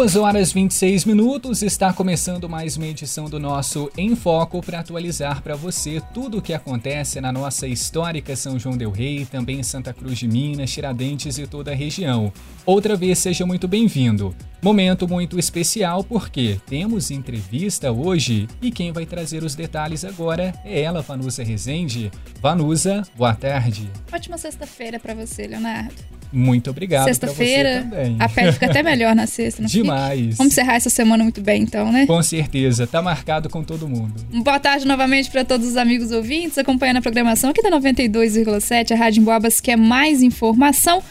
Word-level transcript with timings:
2 0.00 0.16
horas 0.16 0.50
26 0.50 1.04
minutos, 1.04 1.62
está 1.62 1.92
começando 1.92 2.48
mais 2.48 2.74
uma 2.74 2.86
edição 2.86 3.28
do 3.28 3.38
nosso 3.38 3.90
Em 3.98 4.16
Foco 4.16 4.62
para 4.62 4.80
atualizar 4.80 5.42
para 5.42 5.54
você 5.54 6.00
tudo 6.14 6.38
o 6.38 6.42
que 6.42 6.54
acontece 6.54 7.20
na 7.20 7.30
nossa 7.30 7.66
histórica 7.66 8.34
São 8.34 8.58
João 8.58 8.78
Del 8.78 8.90
Rei, 8.90 9.26
também 9.26 9.62
Santa 9.62 9.92
Cruz 9.92 10.18
de 10.18 10.26
Minas, 10.26 10.70
Tiradentes 10.70 11.36
e 11.36 11.46
toda 11.46 11.72
a 11.72 11.74
região. 11.74 12.32
Outra 12.64 12.96
vez 12.96 13.18
seja 13.18 13.44
muito 13.44 13.68
bem-vindo. 13.68 14.34
Momento 14.62 15.06
muito 15.06 15.38
especial 15.38 16.02
porque 16.02 16.58
temos 16.66 17.10
entrevista 17.10 17.92
hoje 17.92 18.48
e 18.62 18.70
quem 18.70 18.92
vai 18.92 19.04
trazer 19.04 19.44
os 19.44 19.54
detalhes 19.54 20.02
agora 20.02 20.54
é 20.64 20.80
ela, 20.80 21.02
Vanusa 21.02 21.44
Rezende. 21.44 22.10
Vanusa, 22.40 23.02
boa 23.18 23.34
tarde. 23.34 23.90
Ótima 24.10 24.38
sexta-feira 24.38 24.98
para 24.98 25.12
você, 25.12 25.46
Leonardo. 25.46 26.19
Muito 26.32 26.70
obrigado. 26.70 27.04
Sexta-feira, 27.04 27.86
a 28.18 28.28
pele 28.28 28.52
fica 28.52 28.66
até 28.66 28.82
melhor 28.82 29.14
na 29.14 29.26
sexta, 29.28 29.62
não 29.62 29.68
Demais. 29.68 30.20
Fica? 30.20 30.36
Vamos 30.36 30.52
encerrar 30.52 30.74
essa 30.74 30.90
semana 30.90 31.22
muito 31.24 31.40
bem, 31.40 31.62
então, 31.62 31.90
né? 31.90 32.06
Com 32.06 32.22
certeza, 32.22 32.86
tá 32.86 33.02
marcado 33.02 33.48
com 33.48 33.62
todo 33.62 33.88
mundo. 33.88 34.14
Boa 34.42 34.60
tarde 34.60 34.86
novamente 34.86 35.30
para 35.30 35.44
todos 35.44 35.66
os 35.66 35.76
amigos 35.76 36.10
ouvintes 36.12 36.56
acompanhando 36.58 36.98
a 36.98 37.02
programação 37.02 37.50
aqui 37.50 37.62
da 37.62 37.70
92,7, 37.70 38.92
a 38.92 38.96
Rádio 38.96 39.22
Boabas, 39.22 39.60
que 39.60 39.70
é 39.70 39.76
mais 39.76 40.22
informação. 40.22 41.02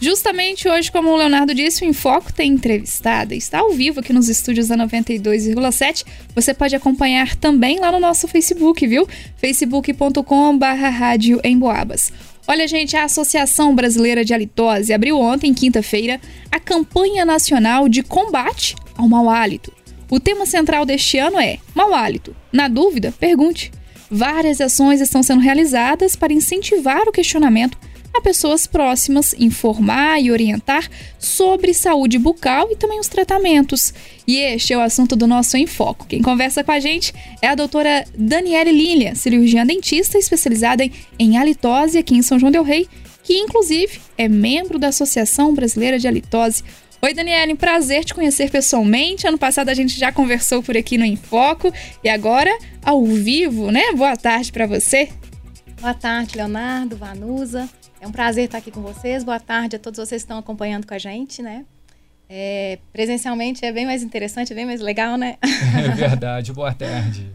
Justamente 0.00 0.68
hoje, 0.68 0.92
como 0.92 1.10
o 1.10 1.16
Leonardo 1.16 1.52
disse, 1.52 1.84
o 1.84 1.88
Enfoco 1.88 2.32
tem 2.32 2.52
entrevistada. 2.52 3.34
Está 3.34 3.58
ao 3.58 3.72
vivo 3.72 3.98
aqui 3.98 4.12
nos 4.12 4.28
estúdios 4.28 4.68
da 4.68 4.76
92,7. 4.76 6.04
Você 6.36 6.54
pode 6.54 6.76
acompanhar 6.76 7.34
também 7.34 7.80
lá 7.80 7.90
no 7.90 7.98
nosso 7.98 8.28
Facebook, 8.28 8.86
viu? 8.86 9.08
facebook.com.br 9.38 10.64
Rádio 10.64 11.40
Emboabas. 11.42 12.12
Olha, 12.50 12.66
gente, 12.66 12.96
a 12.96 13.04
Associação 13.04 13.74
Brasileira 13.74 14.24
de 14.24 14.32
Halitose 14.32 14.94
abriu 14.94 15.20
ontem, 15.20 15.52
quinta-feira, 15.52 16.18
a 16.50 16.58
campanha 16.58 17.22
nacional 17.22 17.90
de 17.90 18.02
combate 18.02 18.74
ao 18.96 19.06
mau 19.06 19.28
hálito. 19.28 19.70
O 20.10 20.18
tema 20.18 20.46
central 20.46 20.86
deste 20.86 21.18
ano 21.18 21.38
é 21.38 21.58
mau 21.74 21.92
hálito. 21.94 22.34
Na 22.50 22.66
dúvida, 22.66 23.12
pergunte. 23.20 23.70
Várias 24.10 24.62
ações 24.62 25.02
estão 25.02 25.22
sendo 25.22 25.42
realizadas 25.42 26.16
para 26.16 26.32
incentivar 26.32 27.02
o 27.06 27.12
questionamento 27.12 27.76
a 28.14 28.20
pessoas 28.20 28.66
próximas, 28.66 29.34
informar 29.38 30.20
e 30.20 30.30
orientar 30.30 30.88
sobre 31.18 31.72
saúde 31.72 32.18
bucal 32.18 32.68
e 32.70 32.76
também 32.76 32.98
os 32.98 33.08
tratamentos. 33.08 33.92
E 34.26 34.36
este 34.36 34.72
é 34.72 34.76
o 34.76 34.80
assunto 34.80 35.14
do 35.14 35.26
nosso 35.26 35.56
Enfoco. 35.56 36.06
Quem 36.06 36.22
conversa 36.22 36.64
com 36.64 36.72
a 36.72 36.80
gente 36.80 37.14
é 37.40 37.48
a 37.48 37.54
doutora 37.54 38.04
Daniele 38.16 38.72
Lilia, 38.72 39.14
cirurgiã 39.14 39.64
dentista 39.64 40.18
especializada 40.18 40.88
em 41.18 41.36
halitose 41.36 41.98
aqui 41.98 42.14
em 42.14 42.22
São 42.22 42.38
João 42.38 42.52
del 42.52 42.62
Rei, 42.62 42.88
que 43.22 43.34
inclusive 43.34 44.00
é 44.16 44.28
membro 44.28 44.78
da 44.78 44.88
Associação 44.88 45.54
Brasileira 45.54 45.98
de 45.98 46.08
Halitose. 46.08 46.64
Oi, 47.00 47.14
Daniele, 47.14 47.54
prazer 47.54 48.04
te 48.04 48.12
conhecer 48.12 48.50
pessoalmente. 48.50 49.26
Ano 49.26 49.38
passado 49.38 49.68
a 49.68 49.74
gente 49.74 49.96
já 49.96 50.10
conversou 50.10 50.62
por 50.64 50.76
aqui 50.76 50.98
no 50.98 51.04
Enfoco 51.04 51.72
e 52.02 52.08
agora 52.08 52.50
ao 52.82 53.04
vivo, 53.04 53.70
né? 53.70 53.92
Boa 53.92 54.16
tarde 54.16 54.50
para 54.50 54.66
você. 54.66 55.08
Boa 55.80 55.94
tarde, 55.94 56.36
Leonardo, 56.36 56.96
Vanusa. 56.96 57.68
É 58.00 58.06
um 58.06 58.12
prazer 58.12 58.44
estar 58.44 58.58
aqui 58.58 58.70
com 58.70 58.80
vocês. 58.80 59.24
Boa 59.24 59.40
tarde 59.40 59.76
a 59.76 59.78
todos 59.78 59.98
vocês 59.98 60.22
que 60.22 60.26
estão 60.26 60.38
acompanhando 60.38 60.86
com 60.86 60.94
a 60.94 60.98
gente, 60.98 61.42
né? 61.42 61.64
É, 62.30 62.78
presencialmente 62.92 63.64
é 63.64 63.72
bem 63.72 63.86
mais 63.86 64.02
interessante, 64.02 64.52
é 64.52 64.56
bem 64.56 64.66
mais 64.66 64.80
legal, 64.80 65.16
né? 65.16 65.36
É 65.42 65.88
verdade. 65.94 66.52
Boa 66.52 66.72
tarde. 66.72 67.26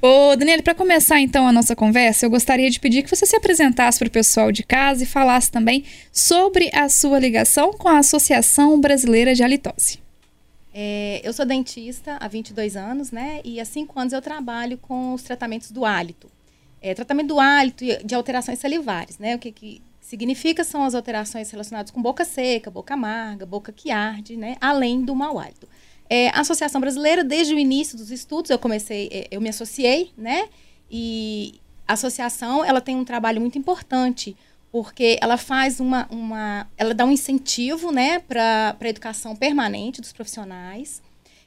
Ô, 0.00 0.34
Daniela, 0.34 0.62
para 0.62 0.74
começar 0.74 1.20
então 1.20 1.46
a 1.46 1.52
nossa 1.52 1.76
conversa, 1.76 2.24
eu 2.26 2.30
gostaria 2.30 2.70
de 2.70 2.80
pedir 2.80 3.02
que 3.02 3.14
você 3.14 3.26
se 3.26 3.36
apresentasse 3.36 3.98
para 3.98 4.08
o 4.08 4.10
pessoal 4.10 4.50
de 4.50 4.62
casa 4.62 5.02
e 5.02 5.06
falasse 5.06 5.50
também 5.50 5.84
sobre 6.10 6.70
a 6.72 6.88
sua 6.88 7.18
ligação 7.18 7.72
com 7.72 7.88
a 7.88 7.98
Associação 7.98 8.80
Brasileira 8.80 9.34
de 9.34 9.42
Halitose. 9.42 10.00
É, 10.72 11.20
eu 11.22 11.32
sou 11.32 11.44
dentista 11.44 12.16
há 12.20 12.26
22 12.26 12.76
anos, 12.76 13.10
né? 13.10 13.40
E 13.44 13.60
há 13.60 13.64
5 13.64 13.98
anos 13.98 14.12
eu 14.12 14.22
trabalho 14.22 14.78
com 14.78 15.12
os 15.12 15.22
tratamentos 15.22 15.70
do 15.70 15.84
hálito. 15.84 16.30
É, 16.80 16.94
tratamento 16.94 17.28
do 17.28 17.40
hálito 17.40 17.84
e 17.84 18.02
de 18.04 18.14
alterações 18.14 18.58
salivares, 18.58 19.18
né? 19.18 19.34
O 19.34 19.38
que, 19.38 19.50
que 19.50 19.82
significa 20.06 20.62
são 20.62 20.84
as 20.84 20.94
alterações 20.94 21.50
relacionadas 21.50 21.90
com 21.90 22.00
boca 22.00 22.24
seca, 22.24 22.70
boca 22.70 22.94
amarga, 22.94 23.44
boca 23.44 23.72
que 23.72 23.90
arde, 23.90 24.36
né? 24.36 24.56
Além 24.60 25.04
do 25.04 25.16
mau 25.16 25.36
hálito. 25.36 25.68
É, 26.08 26.28
a 26.28 26.40
Associação 26.42 26.80
Brasileira, 26.80 27.24
desde 27.24 27.52
o 27.52 27.58
início 27.58 27.98
dos 27.98 28.12
estudos, 28.12 28.52
eu 28.52 28.58
comecei, 28.58 29.08
é, 29.10 29.26
eu 29.32 29.40
me 29.40 29.48
associei, 29.48 30.12
né? 30.16 30.48
E 30.88 31.60
a 31.88 31.94
associação, 31.94 32.64
ela 32.64 32.80
tem 32.80 32.94
um 32.94 33.04
trabalho 33.04 33.40
muito 33.40 33.58
importante, 33.58 34.36
porque 34.70 35.18
ela 35.20 35.36
faz 35.36 35.80
uma, 35.80 36.06
uma 36.08 36.68
ela 36.78 36.94
dá 36.94 37.04
um 37.04 37.10
incentivo, 37.10 37.90
né, 37.90 38.20
para 38.20 38.76
a 38.80 38.88
educação 38.88 39.34
permanente 39.34 40.00
dos 40.00 40.12
profissionais. 40.12 41.02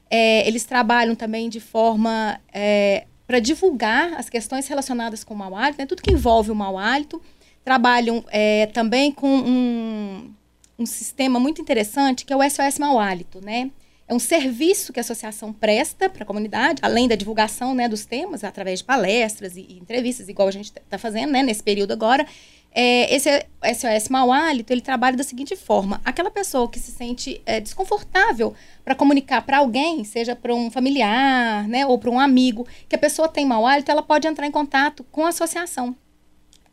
É, 0.10 0.46
eles 0.46 0.66
trabalham 0.66 1.16
também 1.16 1.48
de 1.48 1.62
forma 1.62 2.42
é, 2.54 3.06
para 3.26 3.40
divulgar 3.40 4.16
as 4.16 4.30
questões 4.30 4.68
relacionadas 4.68 5.24
com 5.24 5.34
o 5.34 5.38
mau 5.38 5.56
hálito, 5.56 5.80
né, 5.80 5.86
tudo 5.86 6.02
que 6.02 6.12
envolve 6.12 6.52
o 6.52 6.56
mau 6.56 6.78
hálito, 6.78 7.22
trabalham 7.64 8.24
é, 8.30 8.68
também 8.68 9.12
com 9.12 9.28
um, 9.28 10.34
um 10.78 10.86
sistema 10.86 11.40
muito 11.40 11.62
interessante 11.62 12.26
que 12.26 12.34
é 12.34 12.36
o 12.36 12.50
SOS 12.50 12.80
Mau 12.80 13.00
Hálito, 13.00 13.44
né? 13.44 13.72
É 14.10 14.14
um 14.14 14.18
serviço 14.18 14.92
que 14.92 15.00
a 15.00 15.02
associação 15.02 15.54
presta 15.54 16.10
para 16.10 16.24
a 16.24 16.26
comunidade, 16.26 16.80
além 16.82 17.08
da 17.08 17.14
divulgação 17.14 17.76
né, 17.76 17.88
dos 17.88 18.08
temas, 18.08 18.44
através 18.44 18.80
de 18.80 18.86
palestras 18.86 19.56
e, 19.56 19.62
e 19.70 19.78
entrevistas, 19.78 20.28
igual 20.28 20.48
a 20.48 20.52
gente 20.52 20.72
está 20.76 20.98
fazendo 20.98 21.32
né, 21.32 21.44
nesse 21.44 21.62
período 21.62 21.92
agora. 21.92 22.26
É, 22.72 23.14
esse 23.14 23.30
SOS 23.76 24.10
Mau 24.10 24.32
Hálito, 24.32 24.74
ele 24.74 24.82
trabalha 24.82 25.16
da 25.16 25.24
seguinte 25.24 25.56
forma. 25.56 26.02
Aquela 26.04 26.32
pessoa 26.32 26.68
que 26.68 26.80
se 26.80 26.92
sente 26.92 27.40
é, 27.46 27.60
desconfortável 27.60 28.56
para 28.84 28.96
comunicar 28.96 29.44
para 29.44 29.60
alguém, 29.60 30.04
seja 30.04 30.36
para 30.36 30.56
um 30.56 30.72
familiar 30.72 31.68
né, 31.68 31.86
ou 31.86 32.00
para 32.00 32.10
um 32.10 32.20
amigo, 32.20 32.68
que 32.88 32.96
a 32.96 33.00
pessoa 33.00 33.28
tem 33.28 33.46
mau 33.46 33.68
hálito, 33.68 33.92
ela 33.92 34.02
pode 34.02 34.28
entrar 34.28 34.48
em 34.48 34.52
contato 34.52 35.04
com 35.12 35.24
a 35.24 35.30
associação 35.30 35.96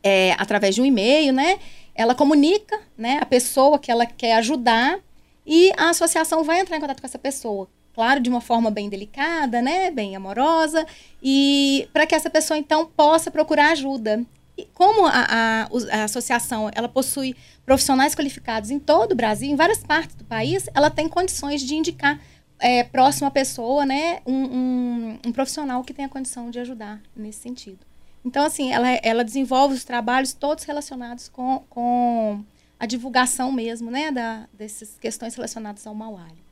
é, 0.07 0.35
através 0.37 0.73
de 0.73 0.81
um 0.81 0.85
e-mail, 0.85 1.33
né? 1.33 1.59
Ela 1.93 2.15
comunica, 2.15 2.79
né, 2.97 3.17
a 3.21 3.25
pessoa 3.25 3.77
que 3.77 3.91
ela 3.91 4.05
quer 4.05 4.35
ajudar 4.35 4.99
e 5.45 5.71
a 5.75 5.89
associação 5.89 6.43
vai 6.43 6.59
entrar 6.59 6.77
em 6.77 6.79
contato 6.79 7.01
com 7.01 7.07
essa 7.07 7.19
pessoa. 7.19 7.67
Claro, 7.93 8.19
de 8.19 8.29
uma 8.29 8.39
forma 8.39 8.69
bem 8.69 8.87
delicada, 8.89 9.61
né, 9.61 9.89
bem 9.89 10.15
amorosa, 10.15 10.85
e 11.21 11.89
para 11.91 12.05
que 12.05 12.13
essa 12.13 12.29
pessoa 12.29 12.57
então 12.57 12.85
possa 12.85 13.31
procurar 13.31 13.71
ajuda. 13.71 14.23
E 14.55 14.65
como 14.73 15.05
a, 15.05 15.11
a, 15.11 15.69
a, 15.91 16.03
associação 16.03 16.69
ela 16.73 16.87
possui 16.87 17.35
profissionais 17.65 18.15
qualificados 18.15 18.69
em 18.69 18.79
todo 18.79 19.11
o 19.13 19.15
Brasil, 19.15 19.49
em 19.49 19.55
várias 19.55 19.83
partes 19.83 20.15
do 20.15 20.23
país, 20.23 20.69
ela 20.75 20.91
tem 20.91 21.09
condições 21.09 21.61
de 21.61 21.75
indicar 21.75 22.19
é, 22.59 22.83
próximo 22.83 23.27
à 23.27 23.31
pessoa, 23.31 23.85
né, 23.85 24.19
um, 24.25 24.43
um, 24.59 25.19
um 25.25 25.31
profissional 25.31 25.83
que 25.83 25.93
tenha 25.93 26.07
condição 26.07 26.51
de 26.51 26.59
ajudar 26.59 27.01
nesse 27.15 27.39
sentido. 27.39 27.79
Então, 28.27 28.45
assim, 28.45 28.73
ela, 28.73 28.89
ela 29.01 29.23
desenvolve 29.23 29.73
os 29.73 29.85
trabalhos 29.85 30.33
todos 30.33 30.65
relacionados 30.65 31.29
com, 31.29 31.63
com 31.69 32.43
a 32.77 32.85
divulgação 32.85 33.53
mesmo, 33.53 33.89
né, 33.89 34.11
da, 34.11 34.47
dessas 34.51 34.97
questões 34.99 35.33
relacionadas 35.33 35.87
ao 35.87 35.95
mau 35.95 36.17
hálito. 36.17 36.45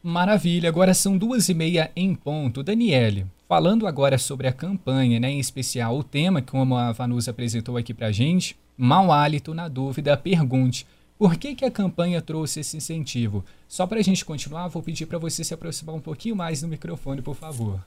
Maravilha, 0.00 0.68
agora 0.68 0.94
são 0.94 1.18
duas 1.18 1.48
e 1.48 1.54
meia 1.54 1.90
em 1.96 2.14
ponto. 2.14 2.62
Daniele, 2.62 3.26
falando 3.48 3.88
agora 3.88 4.16
sobre 4.16 4.46
a 4.46 4.52
campanha, 4.52 5.18
né, 5.18 5.28
em 5.28 5.40
especial 5.40 5.98
o 5.98 6.04
tema, 6.04 6.40
como 6.40 6.76
a 6.76 6.92
Vanusa 6.92 7.32
apresentou 7.32 7.76
aqui 7.76 7.92
pra 7.92 8.12
gente, 8.12 8.56
mau 8.76 9.10
hálito, 9.10 9.52
na 9.52 9.66
dúvida, 9.66 10.16
pergunte. 10.16 10.86
Por 11.18 11.36
que, 11.36 11.56
que 11.56 11.64
a 11.64 11.70
campanha 11.70 12.22
trouxe 12.22 12.60
esse 12.60 12.76
incentivo? 12.76 13.44
Só 13.66 13.88
para 13.88 13.98
a 13.98 14.02
gente 14.04 14.24
continuar, 14.24 14.68
vou 14.68 14.84
pedir 14.84 15.06
para 15.06 15.18
você 15.18 15.42
se 15.42 15.52
aproximar 15.52 15.96
um 15.96 16.00
pouquinho 16.00 16.36
mais 16.36 16.60
do 16.60 16.68
microfone, 16.68 17.20
por 17.20 17.34
favor. 17.34 17.84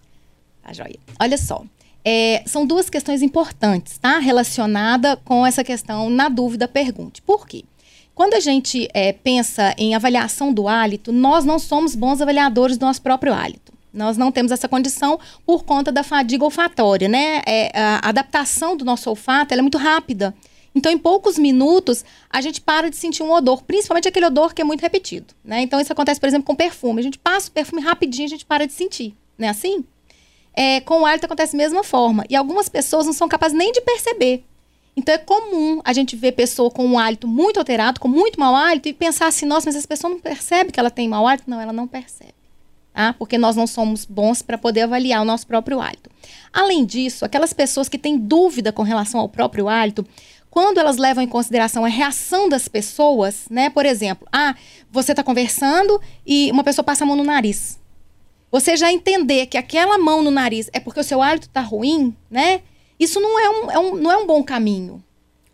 Tá 0.61 0.73
joia. 0.73 0.99
Olha 1.17 1.37
só, 1.37 1.63
é, 2.03 2.43
são 2.45 2.65
duas 2.65 2.89
questões 2.89 3.21
importantes, 3.21 3.97
tá? 3.97 4.19
Relacionada 4.19 5.15
com 5.17 5.45
essa 5.45 5.63
questão, 5.63 6.09
na 6.09 6.29
dúvida, 6.29 6.67
pergunte. 6.67 7.21
Por 7.21 7.47
quê? 7.47 7.63
Quando 8.13 8.33
a 8.33 8.39
gente 8.39 8.87
é, 8.93 9.13
pensa 9.13 9.73
em 9.77 9.95
avaliação 9.95 10.53
do 10.53 10.67
hálito, 10.67 11.11
nós 11.11 11.45
não 11.45 11.57
somos 11.57 11.95
bons 11.95 12.21
avaliadores 12.21 12.77
do 12.77 12.85
nosso 12.85 13.01
próprio 13.01 13.33
hálito. 13.33 13.71
Nós 13.93 14.17
não 14.17 14.31
temos 14.31 14.51
essa 14.51 14.69
condição 14.69 15.19
por 15.45 15.63
conta 15.63 15.91
da 15.91 16.03
fadiga 16.03 16.45
olfatória, 16.45 17.09
né? 17.09 17.41
É, 17.45 17.71
a 17.73 18.09
adaptação 18.09 18.75
do 18.75 18.85
nosso 18.85 19.09
olfato 19.09 19.53
é 19.53 19.61
muito 19.61 19.77
rápida. 19.77 20.33
Então, 20.73 20.91
em 20.91 20.97
poucos 20.97 21.37
minutos, 21.37 22.05
a 22.29 22.39
gente 22.39 22.61
para 22.61 22.89
de 22.89 22.95
sentir 22.95 23.23
um 23.23 23.31
odor, 23.31 23.61
principalmente 23.63 24.07
aquele 24.07 24.25
odor 24.25 24.53
que 24.53 24.61
é 24.61 24.63
muito 24.63 24.81
repetido, 24.81 25.33
né? 25.43 25.61
Então, 25.61 25.81
isso 25.81 25.91
acontece, 25.91 26.19
por 26.19 26.27
exemplo, 26.27 26.45
com 26.45 26.55
perfume. 26.55 27.01
A 27.01 27.03
gente 27.03 27.19
passa 27.19 27.49
o 27.49 27.51
perfume 27.51 27.81
rapidinho, 27.81 28.25
a 28.25 28.29
gente 28.29 28.45
para 28.45 28.65
de 28.65 28.71
sentir, 28.71 29.13
não 29.37 29.47
é 29.47 29.49
assim? 29.49 29.83
É, 30.53 30.81
com 30.81 31.01
o 31.01 31.05
hálito 31.05 31.25
acontece 31.25 31.53
da 31.53 31.57
mesma 31.57 31.83
forma. 31.83 32.25
E 32.29 32.35
algumas 32.35 32.67
pessoas 32.67 33.05
não 33.05 33.13
são 33.13 33.27
capazes 33.27 33.57
nem 33.57 33.71
de 33.71 33.81
perceber. 33.81 34.43
Então 34.95 35.15
é 35.15 35.17
comum 35.17 35.81
a 35.83 35.93
gente 35.93 36.15
ver 36.15 36.33
pessoa 36.33 36.69
com 36.69 36.85
um 36.85 36.99
hálito 36.99 37.27
muito 37.27 37.57
alterado, 37.57 37.99
com 37.99 38.07
muito 38.07 38.39
mau 38.39 38.55
hálito, 38.55 38.89
e 38.89 38.93
pensar 38.93 39.27
assim, 39.27 39.45
nossa, 39.45 39.67
mas 39.67 39.75
essa 39.75 39.87
pessoa 39.87 40.11
não 40.11 40.19
percebe 40.19 40.71
que 40.71 40.79
ela 40.79 40.91
tem 40.91 41.07
mau 41.07 41.25
hálito? 41.25 41.49
Não, 41.49 41.61
ela 41.61 41.71
não 41.71 41.87
percebe. 41.87 42.33
tá? 42.93 43.13
Porque 43.13 43.37
nós 43.37 43.55
não 43.55 43.65
somos 43.65 44.05
bons 44.05 44.41
para 44.41 44.57
poder 44.57 44.81
avaliar 44.81 45.21
o 45.21 45.25
nosso 45.25 45.47
próprio 45.47 45.79
hálito. 45.79 46.09
Além 46.51 46.85
disso, 46.85 47.23
aquelas 47.23 47.53
pessoas 47.53 47.87
que 47.87 47.97
têm 47.97 48.17
dúvida 48.17 48.73
com 48.73 48.83
relação 48.83 49.21
ao 49.21 49.29
próprio 49.29 49.69
hálito, 49.69 50.05
quando 50.49 50.79
elas 50.79 50.97
levam 50.97 51.23
em 51.23 51.27
consideração 51.27 51.85
a 51.85 51.87
reação 51.87 52.49
das 52.49 52.67
pessoas, 52.67 53.45
né? 53.49 53.69
Por 53.69 53.85
exemplo, 53.85 54.27
ah, 54.33 54.53
você 54.91 55.13
está 55.13 55.23
conversando 55.23 55.99
e 56.25 56.51
uma 56.51 56.63
pessoa 56.63 56.83
passa 56.83 57.05
a 57.05 57.07
mão 57.07 57.15
no 57.15 57.23
nariz. 57.23 57.79
Você 58.51 58.75
já 58.75 58.91
entender 58.91 59.45
que 59.45 59.57
aquela 59.57 59.97
mão 59.97 60.21
no 60.21 60.29
nariz 60.29 60.69
é 60.73 60.79
porque 60.79 60.99
o 60.99 61.03
seu 61.03 61.21
hálito 61.21 61.47
está 61.47 61.61
ruim, 61.61 62.15
né? 62.29 62.61
Isso 62.99 63.19
não 63.19 63.39
é 63.39 63.49
um, 63.49 63.71
é 63.71 63.79
um, 63.79 63.95
não 63.95 64.11
é 64.11 64.17
um 64.17 64.27
bom 64.27 64.43
caminho. 64.43 65.01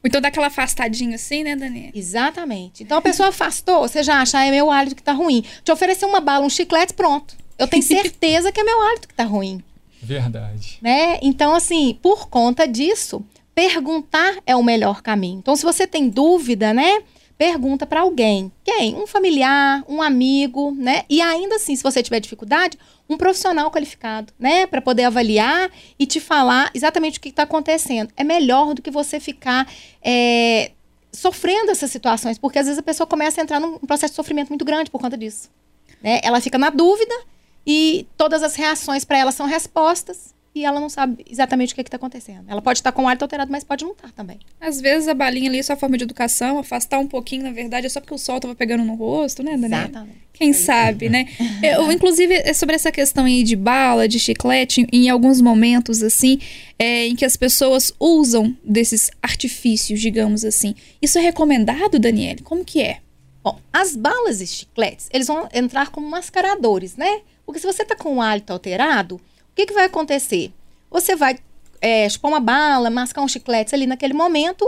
Então 0.04 0.22
dá 0.22 0.30
aquela 0.30 0.48
afastadinha 0.48 1.16
assim, 1.16 1.44
né, 1.44 1.56
Daniela? 1.56 1.92
Exatamente. 1.94 2.84
Então 2.84 2.98
a 2.98 3.02
pessoa 3.02 3.30
afastou, 3.30 3.82
você 3.88 4.02
já 4.02 4.22
acha, 4.22 4.40
ah, 4.40 4.46
é 4.46 4.52
meu 4.52 4.72
hálito 4.72 4.96
que 4.96 5.04
tá 5.04 5.12
ruim. 5.12 5.44
Te 5.64 5.72
oferecer 5.72 6.06
uma 6.06 6.20
bala, 6.20 6.46
um 6.46 6.50
chiclete, 6.50 6.94
pronto. 6.94 7.36
Eu 7.58 7.68
tenho 7.68 7.84
certeza 7.84 8.52
que 8.52 8.60
é 8.60 8.64
meu 8.64 8.82
hálito 8.82 9.08
que 9.08 9.14
tá 9.14 9.24
ruim. 9.24 9.62
Verdade. 10.02 10.78
Né? 10.82 11.20
Então, 11.22 11.54
assim, 11.54 11.98
por 12.02 12.30
conta 12.30 12.68
disso, 12.68 13.24
perguntar 13.54 14.38
é 14.46 14.56
o 14.56 14.64
melhor 14.64 15.02
caminho. 15.02 15.40
Então, 15.40 15.56
se 15.56 15.64
você 15.64 15.86
tem 15.86 16.10
dúvida, 16.10 16.74
né? 16.74 17.02
Pergunta 17.38 17.86
para 17.86 18.02
alguém. 18.02 18.52
Quem? 18.64 18.96
Um 18.96 19.06
familiar, 19.06 19.84
um 19.88 20.02
amigo, 20.02 20.72
né? 20.72 21.04
E 21.08 21.22
ainda 21.22 21.58
assim, 21.58 21.76
se 21.76 21.84
você 21.84 22.02
tiver 22.02 22.20
dificuldade, 22.20 22.80
um 23.08 23.16
profissional 23.16 23.70
qualificado, 23.70 24.34
né? 24.40 24.66
Para 24.66 24.82
poder 24.82 25.04
avaliar 25.04 25.70
e 26.00 26.06
te 26.08 26.20
falar 26.20 26.72
exatamente 26.74 27.20
o 27.20 27.22
que 27.22 27.30
está 27.30 27.44
acontecendo. 27.44 28.12
É 28.18 28.24
melhor 28.24 28.74
do 28.74 28.82
que 28.82 28.90
você 28.90 29.20
ficar 29.20 29.72
é, 30.02 30.72
sofrendo 31.12 31.70
essas 31.70 31.92
situações, 31.92 32.40
porque 32.40 32.58
às 32.58 32.66
vezes 32.66 32.80
a 32.80 32.84
pessoa 32.84 33.06
começa 33.06 33.40
a 33.40 33.44
entrar 33.44 33.60
num 33.60 33.78
processo 33.80 34.14
de 34.14 34.16
sofrimento 34.16 34.50
muito 34.50 34.66
grande 34.66 34.90
por 34.90 35.00
conta 35.00 35.16
disso. 35.16 35.50
Né? 36.02 36.20
Ela 36.24 36.42
fica 36.42 36.58
na 36.58 36.72
dúvida 36.72 37.14
e 37.66 38.08
todas 38.18 38.42
as 38.42 38.56
reações 38.56 39.06
para 39.06 39.20
ela 39.20 39.32
são 39.32 39.46
respostas 39.46 40.36
e 40.58 40.66
ela 40.66 40.80
não 40.80 40.90
sabe 40.90 41.24
exatamente 41.30 41.74
o 41.74 41.76
que 41.76 41.82
está 41.82 41.98
acontecendo. 41.98 42.46
Ela 42.48 42.62
pode 42.62 42.80
estar 42.80 42.92
com 42.92 43.04
o 43.04 43.08
hálito 43.08 43.24
alterado, 43.24 43.52
mas 43.52 43.64
pode 43.64 43.84
não 43.84 43.92
estar 43.92 44.12
também. 44.12 44.40
Às 44.60 44.82
vezes 44.82 45.08
a 45.08 45.14
balinha 45.14 45.50
ali 45.50 45.60
é 45.60 45.64
só 45.64 45.78
forma 45.78 45.98
de 45.98 46.04
educação, 46.04 46.58
afastar 46.58 47.00
um 47.00 47.08
pouquinho, 47.08 47.44
na 47.44 47.52
verdade, 47.52 47.86
é 47.86 47.90
só 47.90 48.00
porque 48.00 48.14
o 48.14 48.18
sol 48.18 48.38
estava 48.38 48.56
pegando 48.56 48.84
no 48.84 48.96
rosto, 48.96 49.44
né, 49.44 49.52
Daniela? 49.52 49.84
Exatamente. 49.84 50.28
Quem 50.34 50.54
sabe, 50.54 51.10
né? 51.10 51.28
Eu, 51.64 51.92
inclusive, 51.92 52.34
é 52.34 52.54
sobre 52.54 52.76
essa 52.76 52.92
questão 52.92 53.26
aí 53.26 53.44
de 53.44 53.56
bala, 53.56 54.08
de 54.08 54.20
chiclete, 54.20 54.88
em 54.92 55.10
alguns 55.10 55.42
momentos, 55.42 56.02
assim, 56.02 56.40
é, 56.78 57.08
em 57.08 57.16
que 57.16 57.26
as 57.26 57.38
pessoas 57.38 57.94
usam 58.00 58.56
desses 58.64 59.12
artifícios, 59.22 60.00
digamos 60.00 60.44
assim. 60.44 60.76
Isso 61.02 61.18
é 61.18 61.22
recomendado, 61.22 62.00
Daniele? 62.00 62.42
Como 62.42 62.66
que 62.66 62.82
é? 62.82 63.00
Bom, 63.44 63.60
as 63.72 63.96
balas 63.96 64.42
e 64.42 64.48
chicletes, 64.48 65.08
eles 65.12 65.28
vão 65.28 65.48
entrar 65.54 65.90
como 65.90 66.10
mascaradores, 66.10 66.96
né? 66.96 67.22
Porque 67.46 67.62
se 67.62 67.66
você 67.66 67.84
está 67.84 67.96
com 67.96 68.18
o 68.18 68.22
hálito 68.22 68.52
alterado, 68.52 69.22
que, 69.58 69.66
que 69.66 69.74
vai 69.74 69.86
acontecer? 69.86 70.54
Você 70.92 71.16
vai 71.16 71.40
é, 71.82 72.08
chupar 72.08 72.32
uma 72.32 72.40
bala, 72.40 72.92
mascar 72.92 73.22
um 73.22 73.28
chiclete 73.28 73.74
ali 73.74 73.88
naquele 73.88 74.14
momento, 74.14 74.64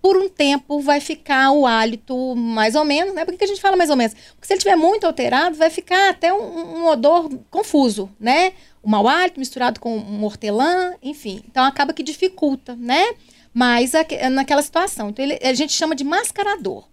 por 0.00 0.16
um 0.16 0.28
tempo 0.28 0.80
vai 0.80 1.00
ficar 1.00 1.50
o 1.50 1.66
hálito 1.66 2.34
mais 2.34 2.74
ou 2.74 2.84
menos, 2.84 3.14
né? 3.14 3.26
Por 3.26 3.36
que 3.36 3.44
a 3.44 3.46
gente 3.46 3.60
fala 3.60 3.76
mais 3.76 3.90
ou 3.90 3.96
menos? 3.96 4.14
Porque 4.14 4.46
se 4.46 4.54
ele 4.54 4.58
estiver 4.58 4.76
muito 4.76 5.06
alterado, 5.06 5.56
vai 5.56 5.68
ficar 5.68 6.10
até 6.10 6.32
um, 6.32 6.78
um 6.78 6.86
odor 6.86 7.28
confuso, 7.50 8.08
né? 8.18 8.52
O 8.82 8.88
mau 8.88 9.06
hálito 9.06 9.38
misturado 9.38 9.80
com 9.80 9.98
um 9.98 10.24
hortelã, 10.24 10.94
enfim. 11.02 11.42
Então 11.46 11.64
acaba 11.64 11.92
que 11.92 12.02
dificulta, 12.02 12.74
né? 12.76 13.14
Mas 13.52 13.92
naquela 14.32 14.62
situação. 14.62 15.10
Então 15.10 15.24
ele, 15.24 15.38
a 15.42 15.52
gente 15.52 15.72
chama 15.72 15.94
de 15.94 16.04
mascarador. 16.04 16.84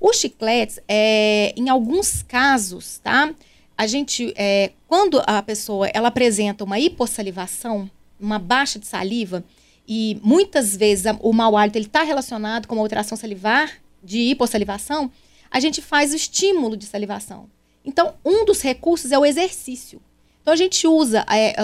Os 0.00 0.16
chicletes, 0.16 0.80
é, 0.88 1.54
em 1.56 1.68
alguns 1.68 2.22
casos, 2.22 2.98
tá? 2.98 3.32
A 3.76 3.86
gente, 3.86 4.32
é, 4.36 4.72
quando 4.86 5.22
a 5.26 5.42
pessoa 5.42 5.88
ela 5.88 6.08
apresenta 6.08 6.64
uma 6.64 6.78
hipossalivação, 6.78 7.90
uma 8.18 8.38
baixa 8.38 8.78
de 8.78 8.86
saliva, 8.86 9.44
e 9.86 10.18
muitas 10.22 10.76
vezes 10.76 11.06
a, 11.06 11.16
o 11.20 11.32
mau 11.32 11.56
hálito 11.56 11.78
está 11.78 12.02
relacionado 12.02 12.66
com 12.66 12.74
uma 12.74 12.82
alteração 12.82 13.16
salivar 13.16 13.72
de 14.02 14.18
hipossalivação, 14.18 15.10
a 15.50 15.60
gente 15.60 15.82
faz 15.82 16.12
o 16.12 16.16
estímulo 16.16 16.76
de 16.76 16.86
salivação. 16.86 17.48
Então, 17.84 18.14
um 18.24 18.44
dos 18.44 18.62
recursos 18.62 19.12
é 19.12 19.18
o 19.18 19.26
exercício. 19.26 20.00
Então, 20.40 20.52
a 20.52 20.56
gente 20.56 20.86
usa 20.86 21.24
é, 21.28 21.54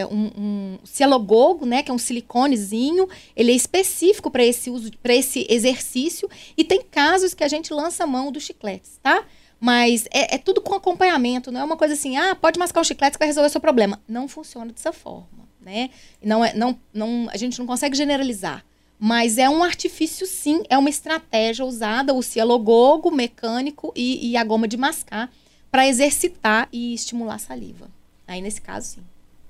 é, 0.00 0.06
um, 0.06 0.30
um 0.36 0.78
cialogogo, 0.84 1.66
né, 1.66 1.82
que 1.82 1.90
é 1.90 1.94
um 1.94 1.98
siliconezinho, 1.98 3.08
ele 3.34 3.52
é 3.52 3.54
específico 3.54 4.30
para 4.30 4.44
esse 4.44 4.70
uso, 4.70 4.92
para 5.02 5.14
esse 5.14 5.46
exercício, 5.48 6.28
e 6.56 6.62
tem 6.62 6.82
casos 6.82 7.34
que 7.34 7.42
a 7.42 7.48
gente 7.48 7.72
lança 7.72 8.04
a 8.04 8.06
mão 8.06 8.30
dos 8.30 8.44
chicletes, 8.44 8.98
tá? 9.02 9.24
Mas 9.60 10.06
é, 10.12 10.36
é, 10.36 10.38
tudo 10.38 10.60
com 10.60 10.74
acompanhamento, 10.74 11.50
não 11.50 11.60
é 11.60 11.64
uma 11.64 11.76
coisa 11.76 11.94
assim, 11.94 12.16
ah, 12.16 12.34
pode 12.34 12.58
mascar 12.58 12.80
o 12.80 12.84
chiclete 12.84 13.14
que 13.14 13.18
vai 13.18 13.28
resolver 13.28 13.48
o 13.48 13.50
seu 13.50 13.60
problema. 13.60 14.00
Não 14.06 14.28
funciona 14.28 14.72
dessa 14.72 14.92
forma, 14.92 15.48
né? 15.60 15.90
Não 16.22 16.44
é, 16.44 16.54
não, 16.54 16.78
não, 16.92 17.28
a 17.30 17.36
gente 17.36 17.58
não 17.58 17.66
consegue 17.66 17.96
generalizar. 17.96 18.64
Mas 19.00 19.38
é 19.38 19.48
um 19.48 19.62
artifício, 19.62 20.26
sim, 20.26 20.62
é 20.68 20.76
uma 20.76 20.90
estratégia 20.90 21.64
usada, 21.64 22.12
o 22.12 22.22
cialogogo 22.22 23.10
mecânico 23.10 23.92
e, 23.94 24.30
e 24.30 24.36
a 24.36 24.42
goma 24.42 24.66
de 24.66 24.76
mascar 24.76 25.30
para 25.70 25.86
exercitar 25.86 26.68
e 26.72 26.94
estimular 26.94 27.34
a 27.34 27.38
saliva. 27.38 27.88
Aí, 28.26 28.40
nesse 28.40 28.60
caso, 28.60 28.96
sim. 28.96 29.02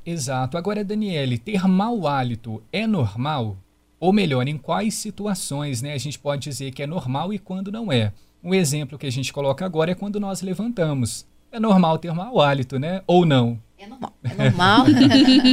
Exato. 0.04 0.56
Agora, 0.56 0.84
Daniele, 0.84 1.38
ter 1.38 1.66
mau 1.66 2.06
hálito 2.06 2.62
é 2.72 2.86
normal? 2.86 3.56
Ou 4.00 4.12
melhor, 4.12 4.46
em 4.46 4.56
quais 4.56 4.94
situações 4.94 5.82
né, 5.82 5.92
a 5.92 5.98
gente 5.98 6.18
pode 6.18 6.42
dizer 6.42 6.70
que 6.72 6.82
é 6.82 6.86
normal 6.86 7.32
e 7.32 7.38
quando 7.38 7.72
não 7.72 7.90
é? 7.90 8.12
Um 8.42 8.54
exemplo 8.54 8.98
que 8.98 9.06
a 9.06 9.12
gente 9.12 9.32
coloca 9.32 9.64
agora 9.64 9.92
é 9.92 9.94
quando 9.94 10.20
nós 10.20 10.42
levantamos. 10.42 11.26
É 11.50 11.58
normal 11.58 11.98
ter 11.98 12.12
mau 12.12 12.40
hálito, 12.40 12.78
né? 12.78 13.02
Ou 13.06 13.24
não? 13.24 13.58
É 13.78 13.86
normal. 13.86 14.12
É 14.24 14.34
normal. 14.34 14.86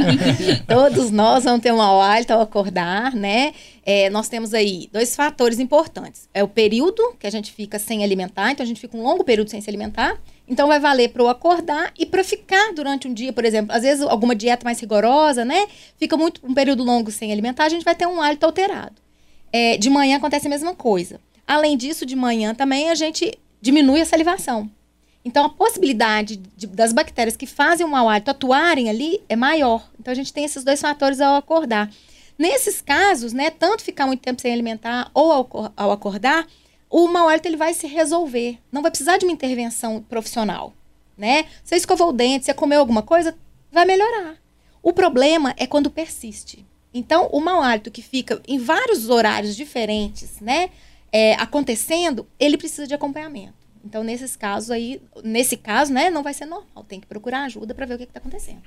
Todos 0.66 1.10
nós 1.12 1.44
vamos 1.44 1.62
ter 1.62 1.72
um 1.72 1.76
mau 1.76 2.00
hálito 2.02 2.32
ao 2.32 2.40
acordar, 2.40 3.14
né? 3.14 3.54
É, 3.84 4.10
nós 4.10 4.28
temos 4.28 4.52
aí 4.52 4.88
dois 4.92 5.14
fatores 5.14 5.60
importantes. 5.60 6.28
É 6.34 6.42
o 6.42 6.48
período 6.48 7.14
que 7.20 7.26
a 7.26 7.30
gente 7.30 7.52
fica 7.52 7.78
sem 7.78 8.02
alimentar, 8.02 8.50
então 8.50 8.64
a 8.64 8.66
gente 8.66 8.80
fica 8.80 8.96
um 8.96 9.02
longo 9.02 9.22
período 9.22 9.48
sem 9.48 9.60
se 9.60 9.70
alimentar. 9.70 10.20
Então 10.46 10.66
vai 10.66 10.80
valer 10.80 11.10
para 11.10 11.22
o 11.22 11.28
acordar 11.28 11.92
e 11.96 12.04
para 12.04 12.24
ficar 12.24 12.72
durante 12.74 13.06
um 13.06 13.14
dia, 13.14 13.32
por 13.32 13.44
exemplo. 13.44 13.74
Às 13.74 13.82
vezes 13.82 14.04
alguma 14.04 14.34
dieta 14.34 14.64
mais 14.64 14.80
rigorosa, 14.80 15.44
né? 15.44 15.68
Fica 15.96 16.16
muito 16.16 16.40
um 16.44 16.52
período 16.52 16.82
longo 16.82 17.12
sem 17.12 17.32
alimentar, 17.32 17.64
a 17.64 17.68
gente 17.68 17.84
vai 17.84 17.94
ter 17.94 18.06
um 18.06 18.20
hálito 18.20 18.44
alterado. 18.44 18.96
É, 19.52 19.76
de 19.76 19.88
manhã 19.88 20.16
acontece 20.16 20.48
a 20.48 20.50
mesma 20.50 20.74
coisa. 20.74 21.20
Além 21.46 21.76
disso, 21.76 22.04
de 22.04 22.16
manhã 22.16 22.54
também 22.54 22.90
a 22.90 22.94
gente 22.94 23.38
diminui 23.60 24.00
a 24.00 24.06
salivação. 24.06 24.70
Então, 25.24 25.44
a 25.44 25.48
possibilidade 25.48 26.36
de, 26.36 26.66
das 26.68 26.92
bactérias 26.92 27.36
que 27.36 27.46
fazem 27.46 27.84
o 27.84 27.88
mau 27.88 28.08
hálito 28.08 28.30
atuarem 28.30 28.88
ali 28.88 29.20
é 29.28 29.34
maior. 29.34 29.90
Então, 29.98 30.12
a 30.12 30.14
gente 30.14 30.32
tem 30.32 30.44
esses 30.44 30.62
dois 30.62 30.80
fatores 30.80 31.20
ao 31.20 31.34
acordar. 31.34 31.90
Nesses 32.38 32.80
casos, 32.80 33.32
né, 33.32 33.50
tanto 33.50 33.82
ficar 33.82 34.06
muito 34.06 34.20
tempo 34.20 34.40
sem 34.40 34.52
alimentar 34.52 35.10
ou 35.12 35.32
ao, 35.32 35.72
ao 35.76 35.90
acordar, 35.90 36.46
o 36.88 37.08
mau 37.08 37.28
hálito 37.28 37.48
ele 37.48 37.56
vai 37.56 37.74
se 37.74 37.86
resolver. 37.86 38.58
Não 38.70 38.82
vai 38.82 38.90
precisar 38.90 39.16
de 39.16 39.24
uma 39.24 39.32
intervenção 39.32 40.00
profissional, 40.00 40.72
né? 41.18 41.46
Você 41.64 41.74
escovou 41.74 42.10
o 42.10 42.12
dente, 42.12 42.44
você 42.44 42.54
comeu 42.54 42.78
alguma 42.78 43.02
coisa, 43.02 43.36
vai 43.72 43.84
melhorar. 43.84 44.36
O 44.80 44.92
problema 44.92 45.54
é 45.56 45.66
quando 45.66 45.90
persiste. 45.90 46.64
Então, 46.94 47.28
o 47.32 47.40
mau 47.40 47.60
hálito 47.60 47.90
que 47.90 48.00
fica 48.00 48.40
em 48.46 48.58
vários 48.58 49.10
horários 49.10 49.56
diferentes, 49.56 50.40
né? 50.40 50.70
É, 51.16 51.32
acontecendo, 51.36 52.26
ele 52.38 52.58
precisa 52.58 52.86
de 52.86 52.92
acompanhamento. 52.92 53.54
Então, 53.82 54.04
nesses 54.04 54.36
casos 54.36 54.70
aí, 54.70 55.00
nesse 55.24 55.56
caso, 55.56 55.90
né, 55.90 56.10
não 56.10 56.22
vai 56.22 56.34
ser 56.34 56.44
normal. 56.44 56.84
Tem 56.86 57.00
que 57.00 57.06
procurar 57.06 57.44
ajuda 57.44 57.74
para 57.74 57.86
ver 57.86 57.94
o 57.94 57.96
que 57.96 58.04
está 58.04 58.18
acontecendo. 58.18 58.60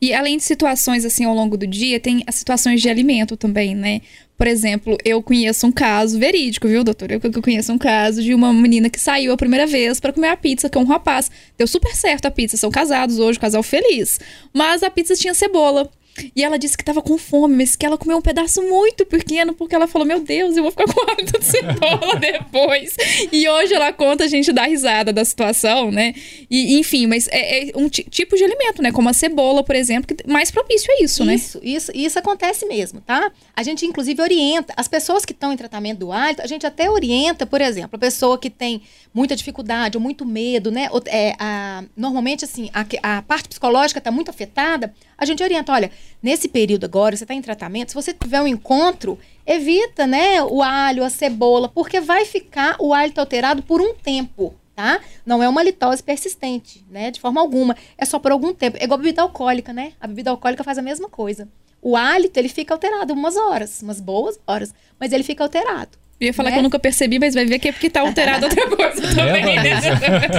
E 0.00 0.14
além 0.14 0.36
de 0.36 0.44
situações 0.44 1.04
assim 1.04 1.24
ao 1.24 1.34
longo 1.34 1.56
do 1.56 1.66
dia, 1.66 1.98
tem 1.98 2.22
as 2.24 2.36
situações 2.36 2.80
de 2.80 2.88
alimento 2.88 3.36
também, 3.36 3.74
né? 3.74 4.02
Por 4.38 4.46
exemplo, 4.46 4.96
eu 5.04 5.20
conheço 5.20 5.66
um 5.66 5.72
caso 5.72 6.16
verídico, 6.16 6.68
viu, 6.68 6.84
doutor? 6.84 7.10
Eu, 7.10 7.20
eu 7.20 7.42
conheço 7.42 7.72
um 7.72 7.78
caso 7.78 8.22
de 8.22 8.32
uma 8.32 8.52
menina 8.52 8.88
que 8.88 9.00
saiu 9.00 9.32
a 9.32 9.36
primeira 9.36 9.66
vez 9.66 9.98
para 9.98 10.12
comer 10.12 10.28
a 10.28 10.36
pizza 10.36 10.70
com 10.70 10.82
um 10.82 10.86
rapaz. 10.86 11.28
Deu 11.58 11.66
super 11.66 11.92
certo 11.96 12.26
a 12.26 12.30
pizza, 12.30 12.56
são 12.56 12.70
casados 12.70 13.18
hoje, 13.18 13.40
casal 13.40 13.64
feliz. 13.64 14.20
Mas 14.52 14.84
a 14.84 14.90
pizza 14.90 15.16
tinha 15.16 15.34
cebola. 15.34 15.90
E 16.34 16.44
ela 16.44 16.58
disse 16.58 16.76
que 16.76 16.84
tava 16.84 17.02
com 17.02 17.18
fome, 17.18 17.56
mas 17.56 17.76
que 17.76 17.84
ela 17.84 17.98
comeu 17.98 18.16
um 18.16 18.22
pedaço 18.22 18.62
muito 18.62 19.04
pequeno, 19.06 19.54
porque 19.54 19.74
ela 19.74 19.86
falou: 19.86 20.06
Meu 20.06 20.20
Deus, 20.20 20.56
eu 20.56 20.62
vou 20.62 20.70
ficar 20.70 20.84
com 20.92 21.10
hálito 21.10 21.38
de 21.38 21.44
cebola 21.44 22.16
depois. 22.16 22.96
E 23.32 23.48
hoje 23.48 23.74
ela 23.74 23.92
conta, 23.92 24.24
a 24.24 24.28
gente 24.28 24.52
dá 24.52 24.64
risada 24.64 25.12
da 25.12 25.24
situação, 25.24 25.90
né? 25.90 26.14
E, 26.50 26.78
enfim, 26.78 27.06
mas 27.06 27.28
é, 27.28 27.70
é 27.70 27.72
um 27.76 27.88
tipo 27.88 28.36
de 28.36 28.44
alimento, 28.44 28.82
né? 28.82 28.92
Como 28.92 29.08
a 29.08 29.12
cebola, 29.12 29.62
por 29.62 29.74
exemplo, 29.74 30.14
que 30.14 30.28
mais 30.28 30.50
propício 30.50 30.92
isso, 30.94 31.04
isso 31.04 31.24
né? 31.24 31.34
Isso, 31.34 31.60
isso, 31.62 31.92
isso 31.94 32.18
acontece 32.18 32.66
mesmo, 32.66 33.00
tá? 33.00 33.30
A 33.54 33.62
gente, 33.62 33.84
inclusive, 33.86 34.20
orienta. 34.20 34.72
As 34.76 34.88
pessoas 34.88 35.24
que 35.24 35.32
estão 35.32 35.52
em 35.52 35.56
tratamento 35.56 35.98
do 35.98 36.12
hálito, 36.12 36.42
a 36.42 36.46
gente 36.46 36.66
até 36.66 36.90
orienta, 36.90 37.46
por 37.46 37.60
exemplo, 37.60 37.96
a 37.96 37.98
pessoa 37.98 38.38
que 38.38 38.50
tem 38.50 38.82
muita 39.12 39.34
dificuldade 39.34 39.96
ou 39.96 40.02
muito 40.02 40.24
medo, 40.24 40.70
né? 40.70 40.88
É, 41.06 41.34
a, 41.38 41.84
normalmente, 41.96 42.44
assim, 42.44 42.70
a, 42.72 43.16
a 43.18 43.22
parte 43.22 43.48
psicológica 43.48 43.98
está 43.98 44.10
muito 44.10 44.30
afetada, 44.30 44.92
a 45.16 45.24
gente 45.24 45.42
orienta, 45.42 45.72
olha, 45.72 45.90
nesse 46.22 46.48
período 46.48 46.84
agora, 46.84 47.16
você 47.16 47.24
está 47.24 47.34
em 47.34 47.42
tratamento, 47.42 47.90
se 47.90 47.94
você 47.94 48.12
tiver 48.12 48.40
um 48.40 48.46
encontro, 48.46 49.18
evita, 49.46 50.06
né, 50.06 50.42
o 50.42 50.62
alho, 50.62 51.04
a 51.04 51.10
cebola, 51.10 51.68
porque 51.68 52.00
vai 52.00 52.24
ficar 52.24 52.76
o 52.78 52.92
hálito 52.92 53.20
alterado 53.20 53.62
por 53.62 53.80
um 53.80 53.94
tempo. 53.94 54.54
tá? 54.74 55.00
Não 55.24 55.42
é 55.42 55.48
uma 55.48 55.62
litose 55.62 56.02
persistente, 56.02 56.84
né? 56.90 57.10
De 57.10 57.18
forma 57.18 57.40
alguma. 57.40 57.74
É 57.96 58.04
só 58.04 58.18
por 58.18 58.30
algum 58.30 58.52
tempo. 58.52 58.76
É 58.78 58.84
igual 58.84 58.98
a 58.98 59.02
bebida 59.02 59.22
alcoólica, 59.22 59.72
né? 59.72 59.92
A 59.98 60.06
bebida 60.06 60.30
alcoólica 60.30 60.62
faz 60.62 60.76
a 60.76 60.82
mesma 60.82 61.08
coisa. 61.08 61.48
O 61.80 61.96
hálito, 61.96 62.38
ele 62.38 62.48
fica 62.48 62.74
alterado 62.74 63.14
umas 63.14 63.36
horas, 63.36 63.80
umas 63.80 64.00
boas 64.00 64.38
horas, 64.46 64.74
mas 65.00 65.12
ele 65.12 65.22
fica 65.22 65.42
alterado. 65.42 65.96
Eu 66.18 66.28
ia 66.28 66.34
falar 66.34 66.48
né? 66.48 66.56
que 66.56 66.58
eu 66.60 66.62
nunca 66.62 66.78
percebi, 66.78 67.18
mas 67.18 67.34
vai 67.34 67.44
ver 67.44 67.58
que 67.58 67.68
é 67.68 67.72
porque 67.72 67.90
tá 67.90 68.00
alterado 68.00 68.46
outra 68.46 68.74
coisa 68.74 69.02
também, 69.14 69.56
né? 69.56 69.80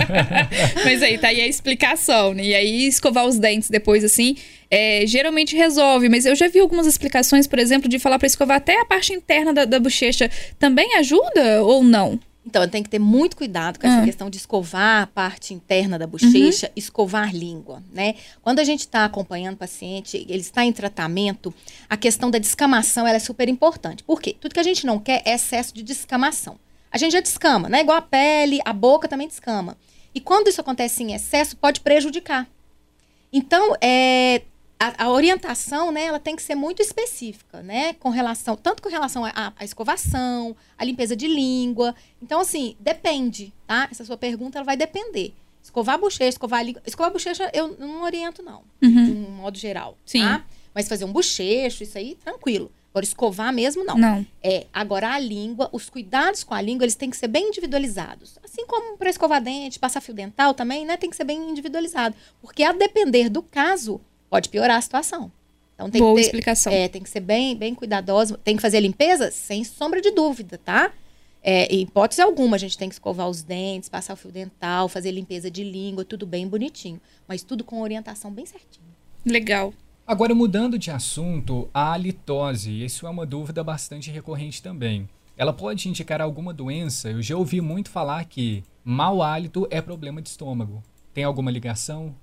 mas 0.84 1.04
aí 1.04 1.18
tá 1.20 1.28
aí 1.28 1.40
a 1.40 1.48
explicação, 1.48 2.34
né? 2.34 2.44
E 2.44 2.56
aí 2.56 2.88
escovar 2.88 3.26
os 3.26 3.38
dentes 3.38 3.70
depois, 3.70 4.04
assim, 4.04 4.36
é, 4.70 5.06
geralmente 5.06 5.56
resolve. 5.56 6.10
Mas 6.10 6.26
eu 6.26 6.36
já 6.36 6.48
vi 6.48 6.60
algumas 6.60 6.88
explicações, 6.88 7.48
por 7.48 7.60
exemplo, 7.60 7.90
de 7.90 8.00
falar 8.00 8.20
para 8.20 8.28
escovar 8.28 8.58
até 8.58 8.80
a 8.80 8.86
parte 8.86 9.14
interna 9.14 9.54
da, 9.54 9.66
da 9.66 9.80
bochecha. 9.80 10.30
Também 10.60 10.96
ajuda 10.96 11.64
ou 11.64 11.84
não? 11.84 12.20
Então, 12.48 12.66
tem 12.66 12.82
que 12.82 12.90
ter 12.90 12.98
muito 12.98 13.36
cuidado 13.36 13.78
com 13.78 13.86
essa 13.86 14.02
ah. 14.02 14.06
questão 14.06 14.30
de 14.30 14.38
escovar 14.38 15.04
a 15.04 15.08
parte 15.08 15.54
interna 15.54 16.00
da 16.00 16.08
bochecha, 16.08 16.68
uhum. 16.68 16.74
escovar 16.78 17.36
língua, 17.36 17.84
né? 17.92 18.16
Quando 18.42 18.60
a 18.60 18.64
gente 18.64 18.80
está 18.80 19.04
acompanhando 19.04 19.56
o 19.56 19.58
paciente, 19.58 20.26
ele 20.30 20.40
está 20.40 20.64
em 20.64 20.72
tratamento, 20.72 21.54
a 21.90 21.98
questão 21.98 22.32
da 22.32 22.40
descamação 22.40 23.06
é 23.06 23.20
super 23.20 23.50
importante. 23.50 24.02
Por 24.02 24.22
quê? 24.22 24.34
Tudo 24.40 24.54
que 24.54 24.62
a 24.62 24.64
gente 24.64 24.86
não 24.86 24.98
quer 24.98 25.22
é 25.26 25.34
excesso 25.34 25.74
de 25.74 25.84
descamação. 25.84 26.58
A 26.90 26.98
gente 26.98 27.12
já 27.12 27.20
descama, 27.20 27.68
né? 27.68 27.82
Igual 27.82 27.98
a 27.98 28.02
pele, 28.02 28.62
a 28.64 28.72
boca 28.72 29.10
também 29.10 29.28
descama. 29.28 29.78
E 30.16 30.22
quando 30.22 30.48
isso 30.48 30.62
acontece 30.62 31.04
em 31.04 31.14
excesso, 31.14 31.58
pode 31.58 31.82
prejudicar. 31.82 32.48
Então, 33.32 33.76
é, 33.82 34.42
a, 34.80 35.06
a, 35.06 35.10
orientação, 35.10 35.92
né, 35.92 36.06
ela 36.06 36.20
tem 36.20 36.36
que 36.36 36.42
ser 36.42 36.56
muito 36.56 36.82
específica, 36.82 37.62
né, 37.62 37.94
com 37.94 38.10
relação, 38.10 38.56
tanto 38.56 38.82
com 38.82 38.90
relação 38.90 39.24
à 39.26 39.54
escovação, 39.64 40.56
à 40.78 40.86
limpeza 40.86 41.16
de 41.16 41.28
língua. 41.28 41.96
Então, 42.22 42.40
assim, 42.40 42.76
depende, 42.80 43.54
tá? 43.66 43.88
Essa 43.92 44.06
sua 44.06 44.18
pergunta, 44.18 44.58
ela 44.58 44.66
vai 44.66 44.78
depender. 44.78 45.34
Escovar 45.64 45.96
a 45.96 45.98
bochecha, 45.98 46.30
escovar 46.30 46.60
a 46.60 46.64
língua. 46.64 46.82
Escovar 46.86 47.10
a 47.10 47.14
bochecha, 47.14 47.50
eu 47.54 47.76
não 47.80 48.04
oriento, 48.04 48.42
não, 48.44 48.64
uhum. 48.82 49.06
de 49.06 49.12
um 49.12 49.32
modo 49.32 49.58
geral, 49.58 49.98
Sim. 50.06 50.22
tá? 50.22 50.46
Mas 50.74 50.88
fazer 50.88 51.06
um 51.06 51.12
bochecho, 51.12 51.84
isso 51.84 51.98
aí, 51.98 52.16
tranquilo. 52.16 52.72
Agora, 52.92 53.04
escovar 53.04 53.54
mesmo, 53.54 53.84
não. 53.84 53.98
Não. 53.98 54.26
É, 54.42 54.66
agora, 54.74 55.14
a 55.14 55.20
língua, 55.20 55.70
os 55.72 55.90
cuidados 55.90 56.44
com 56.44 56.54
a 56.54 56.62
língua, 56.62 56.84
eles 56.84 56.96
têm 56.96 57.10
que 57.10 57.18
ser 57.18 57.28
bem 57.28 57.50
individualizados. 57.50 58.40
Assim 58.44 58.66
como 58.66 58.98
para 58.98 59.10
escovar 59.10 59.42
dente, 59.42 59.78
passar 59.78 60.02
fio 60.02 60.14
dental 60.14 60.54
também, 60.54 60.86
né? 60.86 60.98
Tem 60.98 61.10
que 61.10 61.16
ser 61.16 61.24
bem 61.24 61.50
individualizado. 61.50 62.16
Porque, 62.42 62.64
a 62.64 62.72
depender 62.72 63.30
do 63.30 63.44
caso, 63.44 64.02
pode 64.30 64.50
piorar 64.50 64.78
a 64.78 64.82
situação. 64.82 65.32
Então 65.76 65.90
tem 65.90 66.02
Boa 66.02 66.16
que 66.16 66.22
ter, 66.22 66.28
explicação. 66.28 66.74
É, 66.74 66.88
tem 66.88 67.04
que 67.04 67.10
ser 67.10 67.20
bem, 67.20 67.56
bem 67.56 67.76
cuidadoso. 67.76 68.38
Tem 68.38 68.56
que 68.56 68.62
fazer 68.62 68.78
a 68.78 68.82
limpeza 68.82 69.30
sem 69.30 69.64
sombra 69.64 70.02
de 70.02 70.12
dúvida, 70.12 70.58
tá? 70.58 70.92
É, 71.44 71.66
em 71.74 71.82
hipótese 71.82 72.22
alguma, 72.22 72.56
a 72.56 72.60
gente 72.60 72.78
tem 72.78 72.90
que 72.90 72.96
escovar 72.96 73.30
os 73.30 73.44
dentes, 73.44 73.88
passar 73.88 74.14
o 74.14 74.18
fio 74.18 74.32
dental, 74.32 74.90
fazer 74.90 75.12
limpeza 75.12 75.52
de 75.52 75.64
língua, 75.64 76.04
tudo 76.04 76.26
bem 76.26 76.48
bonitinho. 76.48 77.00
Mas 77.28 77.44
tudo 77.44 77.64
com 77.64 77.82
orientação 77.82 78.32
bem 78.32 78.46
certinho. 78.46 78.88
Legal. 79.26 79.74
Agora, 80.06 80.34
mudando 80.34 80.80
de 80.80 80.90
assunto, 80.90 81.70
a 81.74 81.94
halitose. 81.94 82.84
Isso 82.84 83.06
é 83.06 83.10
uma 83.10 83.26
dúvida 83.26 83.64
bastante 83.64 84.10
recorrente 84.10 84.64
também. 84.64 85.08
Ela 85.38 85.54
pode 85.54 85.88
indicar 85.88 86.22
alguma 86.22 86.54
doença? 86.54 87.12
Eu 87.12 87.22
já 87.22 87.38
ouvi 87.38 87.62
muito 87.62 87.92
falar 87.92 88.26
que 88.26 88.64
mau 88.84 89.22
hálito 89.22 89.68
é 89.70 89.82
problema 89.82 90.22
de 90.22 90.30
estômago. 90.30 90.82
Tem 91.14 91.24
alguma 91.24 91.52
ligação? 91.52 92.16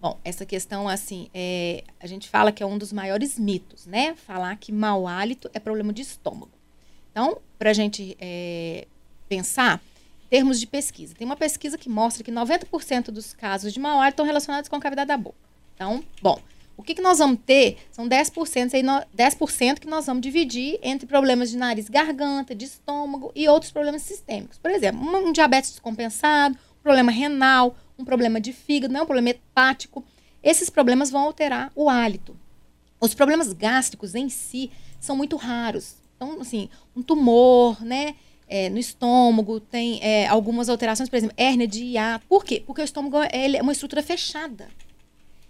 Bom, 0.00 0.18
essa 0.24 0.46
questão, 0.46 0.88
assim, 0.88 1.28
é, 1.34 1.84
a 2.00 2.06
gente 2.06 2.28
fala 2.28 2.50
que 2.50 2.62
é 2.62 2.66
um 2.66 2.78
dos 2.78 2.92
maiores 2.92 3.38
mitos, 3.38 3.86
né? 3.86 4.14
Falar 4.14 4.56
que 4.56 4.72
mau 4.72 5.06
hálito 5.06 5.50
é 5.52 5.60
problema 5.60 5.92
de 5.92 6.00
estômago. 6.00 6.52
Então, 7.10 7.38
para 7.58 7.70
a 7.70 7.72
gente 7.74 8.16
é, 8.18 8.86
pensar, 9.28 9.82
termos 10.30 10.58
de 10.58 10.66
pesquisa. 10.66 11.14
Tem 11.14 11.26
uma 11.26 11.36
pesquisa 11.36 11.76
que 11.76 11.88
mostra 11.88 12.24
que 12.24 12.32
90% 12.32 13.10
dos 13.10 13.34
casos 13.34 13.72
de 13.74 13.80
mau 13.80 14.00
hálito 14.00 14.14
estão 14.14 14.24
relacionados 14.24 14.70
com 14.70 14.76
a 14.76 14.80
cavidade 14.80 15.08
da 15.08 15.16
boca. 15.18 15.36
Então, 15.74 16.02
bom, 16.22 16.40
o 16.80 16.82
que, 16.82 16.94
que 16.94 17.02
nós 17.02 17.18
vamos 17.18 17.40
ter 17.44 17.76
são 17.92 18.08
10%, 18.08 18.72
aí, 18.72 18.82
10% 18.82 19.78
que 19.80 19.86
nós 19.86 20.06
vamos 20.06 20.22
dividir 20.22 20.78
entre 20.82 21.06
problemas 21.06 21.50
de 21.50 21.58
nariz, 21.58 21.90
garganta, 21.90 22.54
de 22.54 22.64
estômago 22.64 23.30
e 23.34 23.46
outros 23.46 23.70
problemas 23.70 24.00
sistêmicos. 24.00 24.56
Por 24.56 24.70
exemplo, 24.70 25.02
um, 25.02 25.28
um 25.28 25.32
diabetes 25.32 25.72
descompensado, 25.72 26.56
um 26.78 26.82
problema 26.82 27.12
renal, 27.12 27.76
um 28.00 28.04
problema 28.04 28.40
de 28.40 28.52
fígado, 28.52 28.92
não 28.92 29.00
é 29.00 29.02
um 29.02 29.06
problema 29.06 29.30
hepático. 29.30 30.04
Esses 30.42 30.70
problemas 30.70 31.10
vão 31.10 31.22
alterar 31.22 31.70
o 31.74 31.88
hálito. 31.88 32.36
Os 33.00 33.14
problemas 33.14 33.52
gástricos 33.52 34.14
em 34.14 34.28
si 34.28 34.70
são 34.98 35.16
muito 35.16 35.36
raros. 35.36 35.96
Então, 36.16 36.40
assim, 36.40 36.68
um 36.94 37.02
tumor, 37.02 37.82
né? 37.82 38.14
É, 38.46 38.68
no 38.68 38.78
estômago, 38.78 39.60
tem 39.60 40.00
é, 40.02 40.26
algumas 40.26 40.68
alterações, 40.68 41.08
por 41.08 41.16
exemplo, 41.16 41.36
hérnia 41.38 41.68
de 41.68 41.84
hiato. 41.84 42.26
Por 42.26 42.44
quê? 42.44 42.62
Porque 42.66 42.82
o 42.82 42.84
estômago 42.84 43.18
é 43.30 43.62
uma 43.62 43.72
estrutura 43.72 44.02
fechada. 44.02 44.68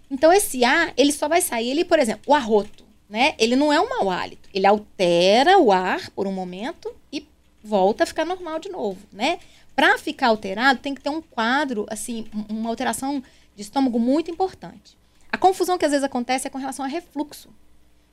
Então, 0.09 0.31
esse 0.31 0.63
ar, 0.63 0.93
ele 0.95 1.11
só 1.11 1.27
vai 1.27 1.41
sair, 1.41 1.71
ele, 1.71 1.83
por 1.83 1.97
exemplo, 1.97 2.23
o 2.27 2.35
arroto, 2.35 2.85
né? 3.09 3.33
Ele 3.39 3.55
não 3.55 3.73
é 3.73 3.81
um 3.81 3.89
mau 3.89 4.09
hálito. 4.09 4.47
Ele 4.53 4.67
altera 4.67 5.57
o 5.57 5.71
ar 5.71 6.11
por 6.11 6.27
um 6.27 6.31
momento 6.31 6.93
e 7.11 7.25
volta 7.63 8.03
a 8.03 8.07
ficar 8.07 8.25
normal 8.25 8.59
de 8.59 8.69
novo, 8.69 8.99
né? 9.11 9.39
Para 9.81 9.97
ficar 9.97 10.27
alterado, 10.27 10.79
tem 10.79 10.93
que 10.93 11.01
ter 11.01 11.09
um 11.09 11.23
quadro, 11.23 11.87
assim, 11.89 12.27
uma 12.47 12.69
alteração 12.69 13.23
de 13.55 13.63
estômago 13.63 13.97
muito 13.97 14.29
importante. 14.29 14.95
A 15.31 15.39
confusão 15.39 15.75
que 15.75 15.83
às 15.83 15.89
vezes 15.89 16.03
acontece 16.03 16.45
é 16.45 16.51
com 16.51 16.59
relação 16.59 16.85
ao 16.85 16.91
refluxo. 16.91 17.49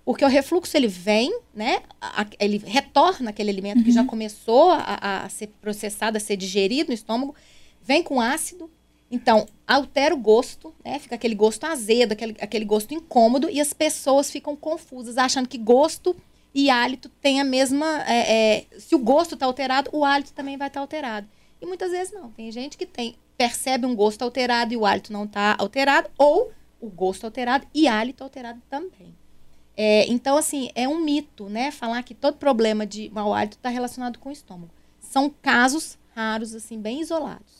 Porque 0.03 0.25
o 0.25 0.29
refluxo 0.29 0.75
ele 0.75 0.89
vem, 0.89 1.31
né? 1.55 1.83
ele 2.41 2.57
retorna 2.57 3.29
aquele 3.29 3.51
alimento 3.51 3.81
uhum. 3.81 3.85
que 3.85 3.93
já 3.93 4.01
uhum. 4.01 4.07
começou 4.07 4.71
a, 4.71 5.25
a, 5.25 5.29
ser 5.29 5.49
processado, 5.61 6.17
a 6.17 6.21
ser 6.21 6.39
digerido 6.39 6.89
no 6.89 6.95
estômago, 6.95 7.35
vem 7.83 8.03
com 8.03 8.19
ácido, 8.19 8.71
então 9.11 9.47
altera 9.67 10.15
o 10.15 10.19
gosto, 10.19 10.75
né? 10.83 10.99
Fica 10.99 11.17
aquele 11.17 11.35
gosto 11.35 11.65
azedo, 11.65 12.13
aquele, 12.13 12.35
aquele 12.41 12.65
gosto 12.65 12.95
incômodo, 12.95 13.51
e 13.51 13.61
as 13.61 13.75
pessoas 13.75 14.31
ficam 14.31 14.57
confusas, 14.57 15.19
achando 15.19 15.47
que 15.47 15.59
gosto 15.59 16.17
e 16.55 16.71
hálito 16.71 17.11
têm 17.21 17.43
a 17.43 17.45
mesma. 17.45 18.03
É, 18.07 18.57
é, 18.57 18.67
se 18.79 18.95
o 18.95 18.99
gosto 18.99 19.35
está 19.35 19.45
alterado, 19.45 19.91
o 19.93 20.03
hálito 20.03 20.33
também 20.33 20.57
vai 20.57 20.69
estar 20.69 20.81
tá 20.81 20.83
alterado. 20.83 21.29
E 21.61 21.67
muitas 21.67 21.91
vezes 21.91 22.13
não. 22.13 22.31
Tem 22.31 22.51
gente 22.51 22.77
que 22.77 22.87
tem 22.87 23.17
percebe 23.37 23.87
um 23.87 23.95
gosto 23.95 24.23
alterado 24.23 24.75
e 24.75 24.77
o 24.77 24.85
hálito 24.85 25.13
não 25.13 25.25
está 25.25 25.55
alterado, 25.59 26.11
ou 26.19 26.53
o 26.81 26.89
gosto 26.89 27.25
alterado 27.25 27.67
e 27.73 27.87
hálito 27.87 28.25
alterado 28.25 28.61
também. 28.69 29.15
É, 29.77 30.07
então, 30.09 30.37
assim, 30.37 30.71
é 30.75 30.89
um 30.89 30.99
mito, 30.99 31.49
né? 31.49 31.71
Falar 31.71 32.03
que 32.03 32.15
todo 32.15 32.37
problema 32.37 32.85
de 32.85 33.09
mau 33.11 33.33
hálito 33.33 33.57
está 33.57 33.69
relacionado 33.69 34.19
com 34.19 34.29
o 34.29 34.33
estômago. 34.33 34.73
São 34.99 35.31
casos 35.31 35.97
raros, 36.17 36.53
assim, 36.53 36.81
bem 36.81 37.01
isolados. 37.01 37.58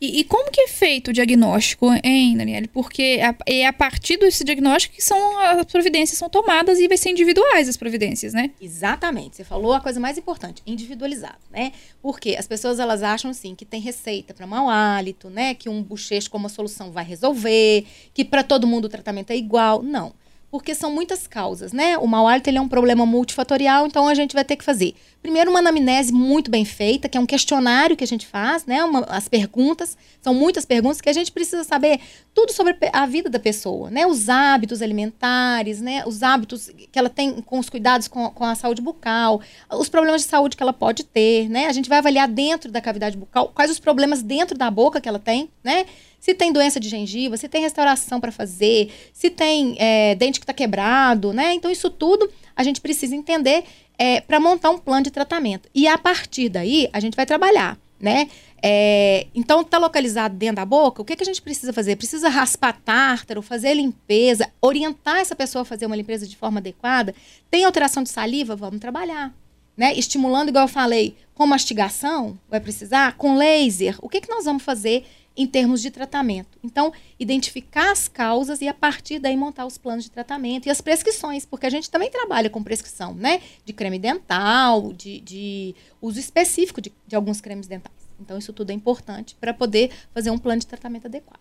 E, 0.00 0.20
e, 0.20 0.24
como 0.24 0.50
que 0.50 0.60
é 0.60 0.68
feito 0.68 1.08
o 1.08 1.12
diagnóstico, 1.12 1.86
hein, 2.02 2.36
Daniele? 2.36 2.68
Porque 2.68 3.20
é 3.46 3.66
a 3.66 3.72
partir 3.72 4.16
desse 4.16 4.44
diagnóstico 4.44 4.94
que 4.94 5.02
são, 5.02 5.38
as 5.40 5.66
providências 5.66 6.18
são 6.18 6.28
tomadas 6.28 6.78
e 6.78 6.86
vai 6.86 6.96
ser 6.96 7.10
individuais 7.10 7.68
as 7.68 7.76
providências, 7.76 8.32
né? 8.32 8.50
Exatamente. 8.60 9.36
Você 9.36 9.44
falou 9.44 9.72
a 9.72 9.80
coisa 9.80 9.98
mais 9.98 10.16
importante, 10.16 10.62
individualizado, 10.66 11.38
né? 11.50 11.72
Porque 12.00 12.36
as 12.38 12.46
pessoas 12.46 12.78
elas 12.78 13.02
acham 13.02 13.30
assim 13.30 13.54
que 13.54 13.64
tem 13.64 13.80
receita 13.80 14.32
para 14.32 14.46
mau 14.46 14.68
hálito, 14.68 15.28
né? 15.28 15.54
Que 15.54 15.68
um 15.68 15.82
bochecho 15.82 16.30
como 16.30 16.48
solução 16.48 16.92
vai 16.92 17.04
resolver, 17.04 17.84
que 18.12 18.24
para 18.24 18.42
todo 18.42 18.66
mundo 18.66 18.86
o 18.86 18.88
tratamento 18.88 19.30
é 19.30 19.36
igual. 19.36 19.82
Não 19.82 20.12
porque 20.54 20.72
são 20.72 20.88
muitas 20.88 21.26
causas, 21.26 21.72
né? 21.72 21.98
O 21.98 22.06
mau 22.06 22.28
hálito 22.28 22.48
ele 22.48 22.58
é 22.58 22.60
um 22.60 22.68
problema 22.68 23.04
multifatorial, 23.04 23.88
então 23.88 24.06
a 24.06 24.14
gente 24.14 24.34
vai 24.34 24.44
ter 24.44 24.54
que 24.54 24.62
fazer 24.62 24.94
primeiro 25.20 25.50
uma 25.50 25.58
anamnese 25.58 26.12
muito 26.12 26.48
bem 26.48 26.64
feita, 26.64 27.08
que 27.08 27.18
é 27.18 27.20
um 27.20 27.26
questionário 27.26 27.96
que 27.96 28.04
a 28.04 28.06
gente 28.06 28.24
faz, 28.24 28.64
né? 28.64 28.84
Uma, 28.84 29.00
as 29.08 29.26
perguntas, 29.26 29.98
são 30.22 30.32
muitas 30.32 30.64
perguntas 30.64 31.00
que 31.00 31.08
a 31.08 31.12
gente 31.12 31.32
precisa 31.32 31.64
saber 31.64 31.98
tudo 32.32 32.52
sobre 32.52 32.76
a 32.92 33.04
vida 33.04 33.28
da 33.28 33.40
pessoa, 33.40 33.90
né? 33.90 34.06
Os 34.06 34.28
hábitos 34.28 34.80
alimentares, 34.80 35.80
né? 35.80 36.04
Os 36.06 36.22
hábitos 36.22 36.70
que 36.92 36.98
ela 37.00 37.08
tem 37.10 37.40
com 37.42 37.58
os 37.58 37.68
cuidados 37.68 38.06
com, 38.06 38.30
com 38.30 38.44
a 38.44 38.54
saúde 38.54 38.80
bucal, 38.80 39.40
os 39.72 39.88
problemas 39.88 40.22
de 40.22 40.28
saúde 40.28 40.56
que 40.56 40.62
ela 40.62 40.72
pode 40.72 41.02
ter, 41.02 41.48
né? 41.48 41.66
A 41.66 41.72
gente 41.72 41.88
vai 41.88 41.98
avaliar 41.98 42.28
dentro 42.28 42.70
da 42.70 42.80
cavidade 42.80 43.16
bucal 43.16 43.50
quais 43.52 43.72
os 43.72 43.80
problemas 43.80 44.22
dentro 44.22 44.56
da 44.56 44.70
boca 44.70 45.00
que 45.00 45.08
ela 45.08 45.18
tem, 45.18 45.50
né? 45.64 45.84
Se 46.24 46.32
tem 46.32 46.54
doença 46.54 46.80
de 46.80 46.88
gengiva, 46.88 47.36
se 47.36 47.46
tem 47.50 47.60
restauração 47.60 48.18
para 48.18 48.32
fazer, 48.32 48.90
se 49.12 49.28
tem 49.28 49.76
é, 49.78 50.14
dente 50.14 50.40
que 50.40 50.44
está 50.44 50.54
quebrado, 50.54 51.34
né? 51.34 51.52
Então, 51.52 51.70
isso 51.70 51.90
tudo 51.90 52.30
a 52.56 52.62
gente 52.62 52.80
precisa 52.80 53.14
entender 53.14 53.62
é, 53.98 54.22
para 54.22 54.40
montar 54.40 54.70
um 54.70 54.78
plano 54.78 55.04
de 55.04 55.10
tratamento. 55.10 55.68
E 55.74 55.86
a 55.86 55.98
partir 55.98 56.48
daí, 56.48 56.88
a 56.94 56.98
gente 56.98 57.14
vai 57.14 57.26
trabalhar, 57.26 57.78
né? 58.00 58.30
É, 58.62 59.26
então, 59.34 59.60
está 59.60 59.76
localizado 59.76 60.34
dentro 60.34 60.56
da 60.56 60.64
boca, 60.64 61.02
o 61.02 61.04
que, 61.04 61.14
que 61.14 61.22
a 61.22 61.26
gente 61.26 61.42
precisa 61.42 61.74
fazer? 61.74 61.94
Precisa 61.96 62.30
raspar 62.30 62.72
tártaro, 62.82 63.42
fazer 63.42 63.74
limpeza, 63.74 64.50
orientar 64.62 65.18
essa 65.18 65.36
pessoa 65.36 65.60
a 65.60 65.66
fazer 65.66 65.84
uma 65.84 65.94
limpeza 65.94 66.26
de 66.26 66.38
forma 66.38 66.58
adequada. 66.58 67.14
Tem 67.50 67.66
alteração 67.66 68.02
de 68.02 68.08
saliva? 68.08 68.56
Vamos 68.56 68.80
trabalhar. 68.80 69.30
Né? 69.76 69.92
Estimulando, 69.92 70.48
igual 70.48 70.64
eu 70.64 70.68
falei, 70.68 71.16
com 71.34 71.46
mastigação, 71.46 72.38
vai 72.48 72.60
precisar, 72.60 73.14
com 73.18 73.36
laser. 73.36 73.98
O 74.00 74.08
que, 74.08 74.22
que 74.22 74.30
nós 74.30 74.46
vamos 74.46 74.62
fazer 74.62 75.04
em 75.36 75.46
termos 75.46 75.82
de 75.82 75.90
tratamento. 75.90 76.58
Então, 76.62 76.92
identificar 77.18 77.90
as 77.90 78.06
causas 78.06 78.60
e 78.60 78.68
a 78.68 78.74
partir 78.74 79.18
daí 79.18 79.36
montar 79.36 79.66
os 79.66 79.76
planos 79.76 80.04
de 80.04 80.10
tratamento 80.10 80.66
e 80.66 80.70
as 80.70 80.80
prescrições, 80.80 81.44
porque 81.44 81.66
a 81.66 81.70
gente 81.70 81.90
também 81.90 82.10
trabalha 82.10 82.48
com 82.48 82.62
prescrição, 82.62 83.14
né? 83.14 83.40
De 83.64 83.72
creme 83.72 83.98
dental, 83.98 84.92
de, 84.92 85.20
de 85.20 85.74
uso 86.00 86.20
específico 86.20 86.80
de, 86.80 86.92
de 87.06 87.16
alguns 87.16 87.40
cremes 87.40 87.66
dentais. 87.66 87.94
Então, 88.20 88.38
isso 88.38 88.52
tudo 88.52 88.70
é 88.70 88.72
importante 88.74 89.36
para 89.40 89.52
poder 89.52 89.90
fazer 90.12 90.30
um 90.30 90.38
plano 90.38 90.60
de 90.60 90.66
tratamento 90.66 91.06
adequado. 91.06 91.40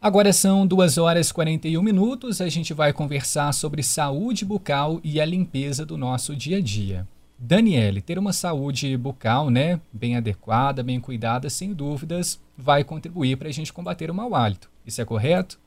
Agora 0.00 0.32
são 0.32 0.66
2 0.66 0.96
horas 0.96 1.28
e 1.28 1.34
41 1.34 1.82
minutos. 1.82 2.40
A 2.40 2.48
gente 2.48 2.72
vai 2.72 2.92
conversar 2.92 3.52
sobre 3.52 3.82
saúde 3.82 4.46
bucal 4.46 4.98
e 5.04 5.20
a 5.20 5.26
limpeza 5.26 5.84
do 5.84 5.98
nosso 5.98 6.34
dia 6.34 6.56
a 6.56 6.60
dia. 6.60 7.06
Daniele, 7.42 8.02
ter 8.02 8.18
uma 8.18 8.34
saúde 8.34 8.94
bucal, 8.98 9.48
né, 9.50 9.80
bem 9.90 10.14
adequada, 10.14 10.82
bem 10.82 11.00
cuidada, 11.00 11.48
sem 11.48 11.72
dúvidas, 11.72 12.38
vai 12.60 12.84
contribuir 12.84 13.36
para 13.36 13.48
a 13.48 13.52
gente 13.52 13.72
combater 13.72 14.10
o 14.10 14.14
mau 14.14 14.34
hálito. 14.34 14.70
Isso 14.86 15.00
é 15.00 15.04
correto? 15.04 15.58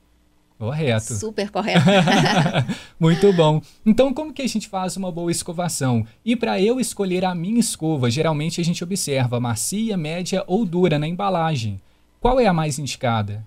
Correto. 0.58 1.14
Super 1.14 1.50
correto. 1.50 1.84
Muito 2.98 3.32
bom. 3.32 3.60
Então, 3.84 4.14
como 4.14 4.32
que 4.32 4.42
a 4.42 4.46
gente 4.46 4.68
faz 4.68 4.96
uma 4.96 5.10
boa 5.10 5.30
escovação? 5.30 6.06
E 6.24 6.36
para 6.36 6.60
eu 6.60 6.78
escolher 6.78 7.24
a 7.24 7.34
minha 7.34 7.58
escova, 7.58 8.10
geralmente 8.10 8.60
a 8.60 8.64
gente 8.64 8.82
observa 8.82 9.40
macia, 9.40 9.96
média 9.96 10.44
ou 10.46 10.64
dura 10.64 10.98
na 10.98 11.08
embalagem. 11.08 11.80
Qual 12.20 12.38
é 12.38 12.46
a 12.46 12.52
mais 12.52 12.78
indicada? 12.78 13.44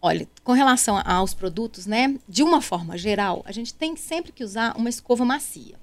Olha, 0.00 0.26
com 0.42 0.52
relação 0.52 1.02
aos 1.04 1.34
produtos, 1.34 1.84
né? 1.84 2.16
De 2.26 2.42
uma 2.42 2.62
forma 2.62 2.96
geral, 2.96 3.42
a 3.44 3.52
gente 3.52 3.74
tem 3.74 3.96
sempre 3.96 4.32
que 4.32 4.42
usar 4.42 4.74
uma 4.76 4.88
escova 4.88 5.24
macia. 5.24 5.74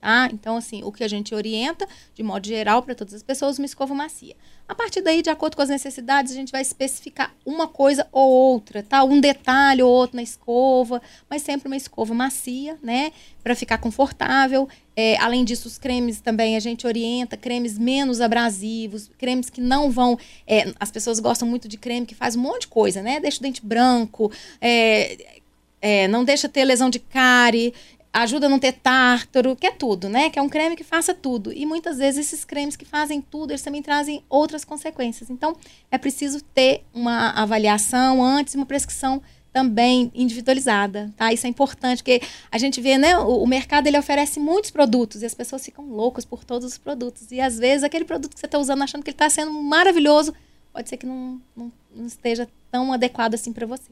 Tá? 0.00 0.30
Então, 0.32 0.56
assim, 0.56 0.82
o 0.82 0.90
que 0.90 1.04
a 1.04 1.08
gente 1.08 1.34
orienta, 1.34 1.86
de 2.14 2.22
modo 2.22 2.46
geral, 2.46 2.82
para 2.82 2.94
todas 2.94 3.12
as 3.12 3.22
pessoas, 3.22 3.58
uma 3.58 3.66
escova 3.66 3.94
macia. 3.94 4.34
A 4.66 4.74
partir 4.74 5.02
daí, 5.02 5.20
de 5.20 5.28
acordo 5.28 5.56
com 5.56 5.62
as 5.62 5.68
necessidades, 5.68 6.32
a 6.32 6.34
gente 6.34 6.50
vai 6.50 6.62
especificar 6.62 7.34
uma 7.44 7.68
coisa 7.68 8.06
ou 8.10 8.30
outra, 8.30 8.82
tá? 8.82 9.04
Um 9.04 9.20
detalhe 9.20 9.82
ou 9.82 9.90
outro 9.90 10.16
na 10.16 10.22
escova, 10.22 11.02
mas 11.28 11.42
sempre 11.42 11.66
uma 11.66 11.76
escova 11.76 12.14
macia, 12.14 12.78
né? 12.82 13.12
Para 13.42 13.54
ficar 13.54 13.76
confortável. 13.76 14.66
É, 14.96 15.18
além 15.18 15.44
disso, 15.44 15.68
os 15.68 15.76
cremes 15.76 16.18
também 16.20 16.56
a 16.56 16.60
gente 16.60 16.86
orienta, 16.86 17.36
cremes 17.36 17.78
menos 17.78 18.22
abrasivos, 18.22 19.10
cremes 19.18 19.50
que 19.50 19.60
não 19.60 19.90
vão. 19.90 20.18
É, 20.46 20.72
as 20.80 20.90
pessoas 20.90 21.20
gostam 21.20 21.46
muito 21.46 21.68
de 21.68 21.76
creme 21.76 22.06
que 22.06 22.14
faz 22.14 22.36
um 22.36 22.40
monte 22.40 22.62
de 22.62 22.68
coisa, 22.68 23.02
né? 23.02 23.20
Deixa 23.20 23.38
o 23.38 23.42
dente 23.42 23.60
branco, 23.62 24.32
é, 24.62 25.40
é, 25.82 26.08
não 26.08 26.24
deixa 26.24 26.48
ter 26.48 26.64
lesão 26.64 26.88
de 26.88 26.98
cárie 26.98 27.74
ajuda 28.12 28.46
a 28.46 28.48
não 28.48 28.58
ter 28.58 28.72
tártaro, 28.72 29.54
que 29.54 29.66
é 29.66 29.70
tudo, 29.70 30.08
né? 30.08 30.30
Que 30.30 30.38
é 30.38 30.42
um 30.42 30.48
creme 30.48 30.76
que 30.76 30.84
faça 30.84 31.14
tudo. 31.14 31.52
E 31.52 31.64
muitas 31.64 31.98
vezes 31.98 32.26
esses 32.26 32.44
cremes 32.44 32.76
que 32.76 32.84
fazem 32.84 33.20
tudo, 33.20 33.52
eles 33.52 33.62
também 33.62 33.82
trazem 33.82 34.24
outras 34.28 34.64
consequências. 34.64 35.30
Então, 35.30 35.56
é 35.90 35.96
preciso 35.96 36.42
ter 36.42 36.84
uma 36.92 37.30
avaliação 37.30 38.22
antes, 38.22 38.54
uma 38.54 38.66
prescrição 38.66 39.22
também 39.52 40.12
individualizada, 40.14 41.12
tá? 41.16 41.32
Isso 41.32 41.46
é 41.46 41.50
importante, 41.50 41.98
porque 41.98 42.22
a 42.50 42.58
gente 42.58 42.80
vê, 42.80 42.96
né, 42.96 43.18
o, 43.18 43.42
o, 43.42 43.46
mercado 43.46 43.86
ele 43.88 43.98
oferece 43.98 44.38
muitos 44.38 44.70
produtos 44.70 45.22
e 45.22 45.26
as 45.26 45.34
pessoas 45.34 45.64
ficam 45.64 45.86
loucas 45.86 46.24
por 46.24 46.44
todos 46.44 46.66
os 46.66 46.78
produtos. 46.78 47.32
E 47.32 47.40
às 47.40 47.58
vezes 47.58 47.82
aquele 47.82 48.04
produto 48.04 48.32
que 48.32 48.40
você 48.40 48.46
está 48.46 48.58
usando 48.58 48.82
achando 48.82 49.02
que 49.02 49.10
ele 49.10 49.14
está 49.14 49.28
sendo 49.28 49.52
maravilhoso, 49.52 50.32
pode 50.72 50.88
ser 50.88 50.96
que 50.96 51.06
não, 51.06 51.40
não, 51.56 51.72
não 51.94 52.06
esteja 52.06 52.48
tão 52.70 52.92
adequado 52.92 53.34
assim 53.34 53.52
para 53.52 53.66
você. 53.66 53.90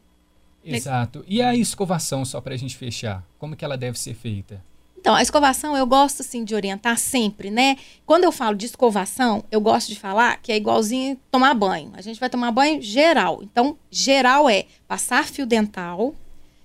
Exato. 0.64 1.24
E 1.26 1.40
a 1.40 1.54
escovação, 1.54 2.24
só 2.24 2.40
para 2.40 2.54
a 2.54 2.56
gente 2.56 2.76
fechar, 2.76 3.24
como 3.38 3.56
que 3.56 3.64
ela 3.64 3.76
deve 3.76 3.98
ser 3.98 4.14
feita? 4.14 4.62
Então, 5.00 5.14
a 5.14 5.22
escovação 5.22 5.76
eu 5.76 5.86
gosto 5.86 6.20
assim 6.20 6.44
de 6.44 6.54
orientar 6.54 6.98
sempre, 6.98 7.50
né? 7.50 7.76
Quando 8.04 8.24
eu 8.24 8.32
falo 8.32 8.56
de 8.56 8.66
escovação, 8.66 9.44
eu 9.50 9.60
gosto 9.60 9.88
de 9.88 9.98
falar 9.98 10.38
que 10.42 10.50
é 10.50 10.56
igualzinho 10.56 11.18
tomar 11.30 11.54
banho. 11.54 11.92
A 11.94 12.02
gente 12.02 12.18
vai 12.18 12.28
tomar 12.28 12.50
banho 12.50 12.82
geral. 12.82 13.40
Então, 13.42 13.78
geral 13.90 14.50
é 14.50 14.66
passar 14.88 15.24
fio 15.24 15.46
dental, 15.46 16.14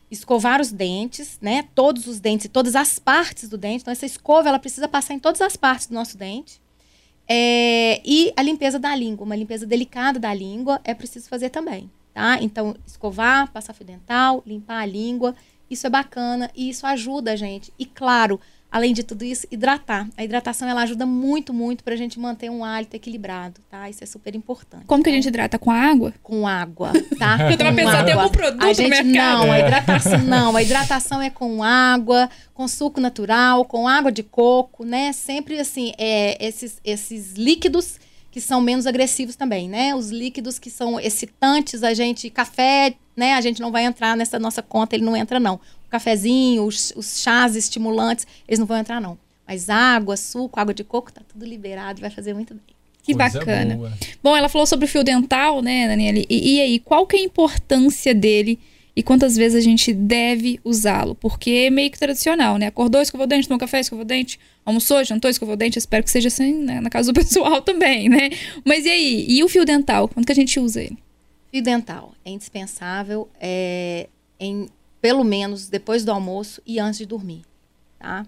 escovar 0.10 0.60
os 0.60 0.72
dentes, 0.72 1.38
né? 1.42 1.66
Todos 1.76 2.08
os 2.08 2.20
dentes 2.20 2.46
e 2.46 2.50
todas 2.50 2.76
as 2.76 2.98
partes 2.98 3.48
do 3.48 3.58
dente. 3.58 3.84
Então, 3.84 3.92
essa 3.92 4.06
escova 4.06 4.50
ela 4.50 4.60
precisa 4.60 4.88
passar 4.88 5.14
em 5.14 5.20
todas 5.20 5.40
as 5.40 5.56
partes 5.56 5.88
do 5.88 5.94
nosso 5.94 6.18
dente. 6.18 6.60
É, 7.28 8.02
e 8.04 8.34
a 8.36 8.42
limpeza 8.42 8.80
da 8.80 8.94
língua, 8.96 9.26
uma 9.26 9.36
limpeza 9.36 9.66
delicada 9.66 10.20
da 10.20 10.34
língua 10.34 10.82
é 10.84 10.94
preciso 10.94 11.30
fazer 11.30 11.50
também 11.50 11.90
tá? 12.14 12.38
Então, 12.42 12.76
escovar, 12.86 13.52
passar 13.52 13.74
fio 13.74 13.86
dental, 13.86 14.44
limpar 14.46 14.82
a 14.82 14.86
língua, 14.86 15.36
isso 15.70 15.88
é 15.88 15.90
bacana 15.90 16.50
e 16.56 16.70
isso 16.70 16.86
ajuda 16.86 17.32
a 17.32 17.36
gente. 17.36 17.74
E 17.80 17.86
claro, 17.86 18.40
além 18.74 18.92
de 18.92 19.04
tudo 19.04 19.24
isso, 19.24 19.46
hidratar. 19.52 20.08
A 20.18 20.24
hidratação 20.24 20.68
ela 20.68 20.82
ajuda 20.82 21.06
muito, 21.06 21.54
muito 21.54 21.84
para 21.84 21.94
a 21.94 21.98
gente 21.98 22.20
manter 22.20 22.50
um 22.50 22.66
hálito 22.66 22.96
equilibrado, 22.96 23.62
tá? 23.70 23.88
Isso 23.88 24.04
é 24.04 24.08
super 24.08 24.36
importante. 24.36 24.86
Como 24.86 25.04
que 25.04 25.10
a 25.10 25.14
gente 25.14 25.28
hidrata? 25.28 25.60
Com 25.60 25.70
água? 25.70 26.12
Com 26.24 26.48
água, 26.48 26.92
tá? 27.20 27.38
Eu 27.52 27.58
tava 27.58 27.72
pensando, 27.76 28.06
tem 28.06 28.14
algum 28.16 28.30
produto 28.30 28.64
a 28.64 28.74
gente, 28.74 29.04
Não, 29.04 29.52
a 29.52 29.60
hidratação 29.60 30.20
não. 30.26 30.56
A 30.56 30.64
hidratação 30.64 31.22
é 31.22 31.30
com 31.30 31.64
água, 31.64 32.30
com 32.54 32.68
suco 32.68 33.00
natural, 33.00 33.64
com 33.66 33.88
água 33.88 34.12
de 34.12 34.24
coco, 34.24 34.84
né? 34.84 35.12
Sempre 35.14 35.60
assim, 35.60 35.94
é, 35.98 36.44
esses, 36.44 36.80
esses 36.84 37.34
líquidos 37.34 38.00
que 38.34 38.42
são 38.42 38.60
menos 38.60 38.88
agressivos 38.88 39.36
também, 39.36 39.70
né? 39.70 39.94
Os 39.94 40.10
líquidos 40.10 40.58
que 40.58 40.72
são 40.72 41.00
excitantes, 41.00 41.84
a 41.84 41.94
gente, 41.94 42.32
café, 42.32 42.96
né? 43.16 43.36
A 43.36 43.42
gente 43.42 43.62
não 43.62 43.72
vai 43.72 43.84
entrar 43.84 44.18
nessa 44.18 44.40
nossa 44.40 44.64
conta, 44.64 44.96
ele 44.96 45.06
não 45.06 45.16
entra, 45.16 45.40
não. 45.40 45.60
O 45.86 45.90
cafezinho, 45.92 46.66
os, 46.66 46.92
os 46.96 47.22
chás 47.22 47.56
estimulantes, 47.56 48.26
eles 48.48 48.58
não 48.58 48.66
vão 48.66 48.78
entrar, 48.78 49.00
não. 49.00 49.20
Mas 49.48 49.70
água, 49.70 50.18
suco, 50.18 50.60
água 50.60 50.74
de 50.74 50.84
coco, 50.84 51.14
tá 51.14 51.22
tudo 51.32 51.46
liberado, 51.46 52.02
vai 52.02 52.10
fazer 52.10 52.34
muito 52.34 52.56
bem. 52.56 52.64
Que 53.04 53.14
Coisa 53.14 53.38
bacana. 53.38 53.76
Boa. 53.76 53.94
Bom, 54.24 54.36
ela 54.36 54.50
falou 54.50 54.66
sobre 54.66 54.86
o 54.86 54.88
fio 54.88 55.04
dental, 55.04 55.62
né, 55.62 55.88
Daniela? 55.88 56.18
E, 56.28 56.56
e 56.56 56.60
aí, 56.60 56.80
qual 56.80 57.06
que 57.06 57.16
é 57.16 57.20
a 57.20 57.24
importância 57.24 58.16
dele 58.16 58.60
e 58.96 59.02
quantas 59.02 59.36
vezes 59.36 59.58
a 59.58 59.62
gente 59.62 59.92
deve 59.92 60.60
usá-lo, 60.64 61.16
porque 61.16 61.50
é 61.50 61.70
meio 61.70 61.90
que 61.90 61.98
tradicional, 61.98 62.58
né? 62.58 62.68
Acordou, 62.68 63.02
escovou 63.02 63.26
o 63.26 63.28
dente, 63.28 63.48
tomou 63.48 63.60
café, 63.60 63.80
escovou 63.80 64.06
o 64.06 64.08
dente, 64.08 64.40
almoçou, 64.64 65.04
jantou, 65.04 65.32
escovou 65.32 65.56
o 65.56 65.58
dente, 65.58 65.80
espero 65.80 66.04
que 66.04 66.12
seja 66.12 66.28
assim 66.28 66.54
né? 66.54 66.80
na 66.80 66.90
casa 66.90 67.12
do 67.12 67.16
pessoal 67.20 67.62
também, 67.62 68.08
né? 68.08 68.30
Mas 68.64 68.86
e 68.86 68.90
aí? 68.90 69.26
E 69.28 69.44
o 69.44 69.50
fio 69.50 69.66
dental, 69.66 70.08
quando 70.08 70.26
que 70.26 70.32
a 70.32 70.36
gente 70.36 70.60
usa 70.60 70.82
ele? 70.82 70.98
Fio 71.52 71.64
dental 71.64 72.14
é 72.24 72.30
indispensável 72.30 73.28
é, 73.40 74.08
em 74.40 74.68
pelo 75.02 75.24
menos 75.24 75.68
depois 75.68 76.06
do 76.06 76.12
almoço 76.12 76.62
e 76.66 76.80
antes 76.80 77.00
de 77.00 77.06
dormir, 77.06 77.42
tá? 77.98 78.26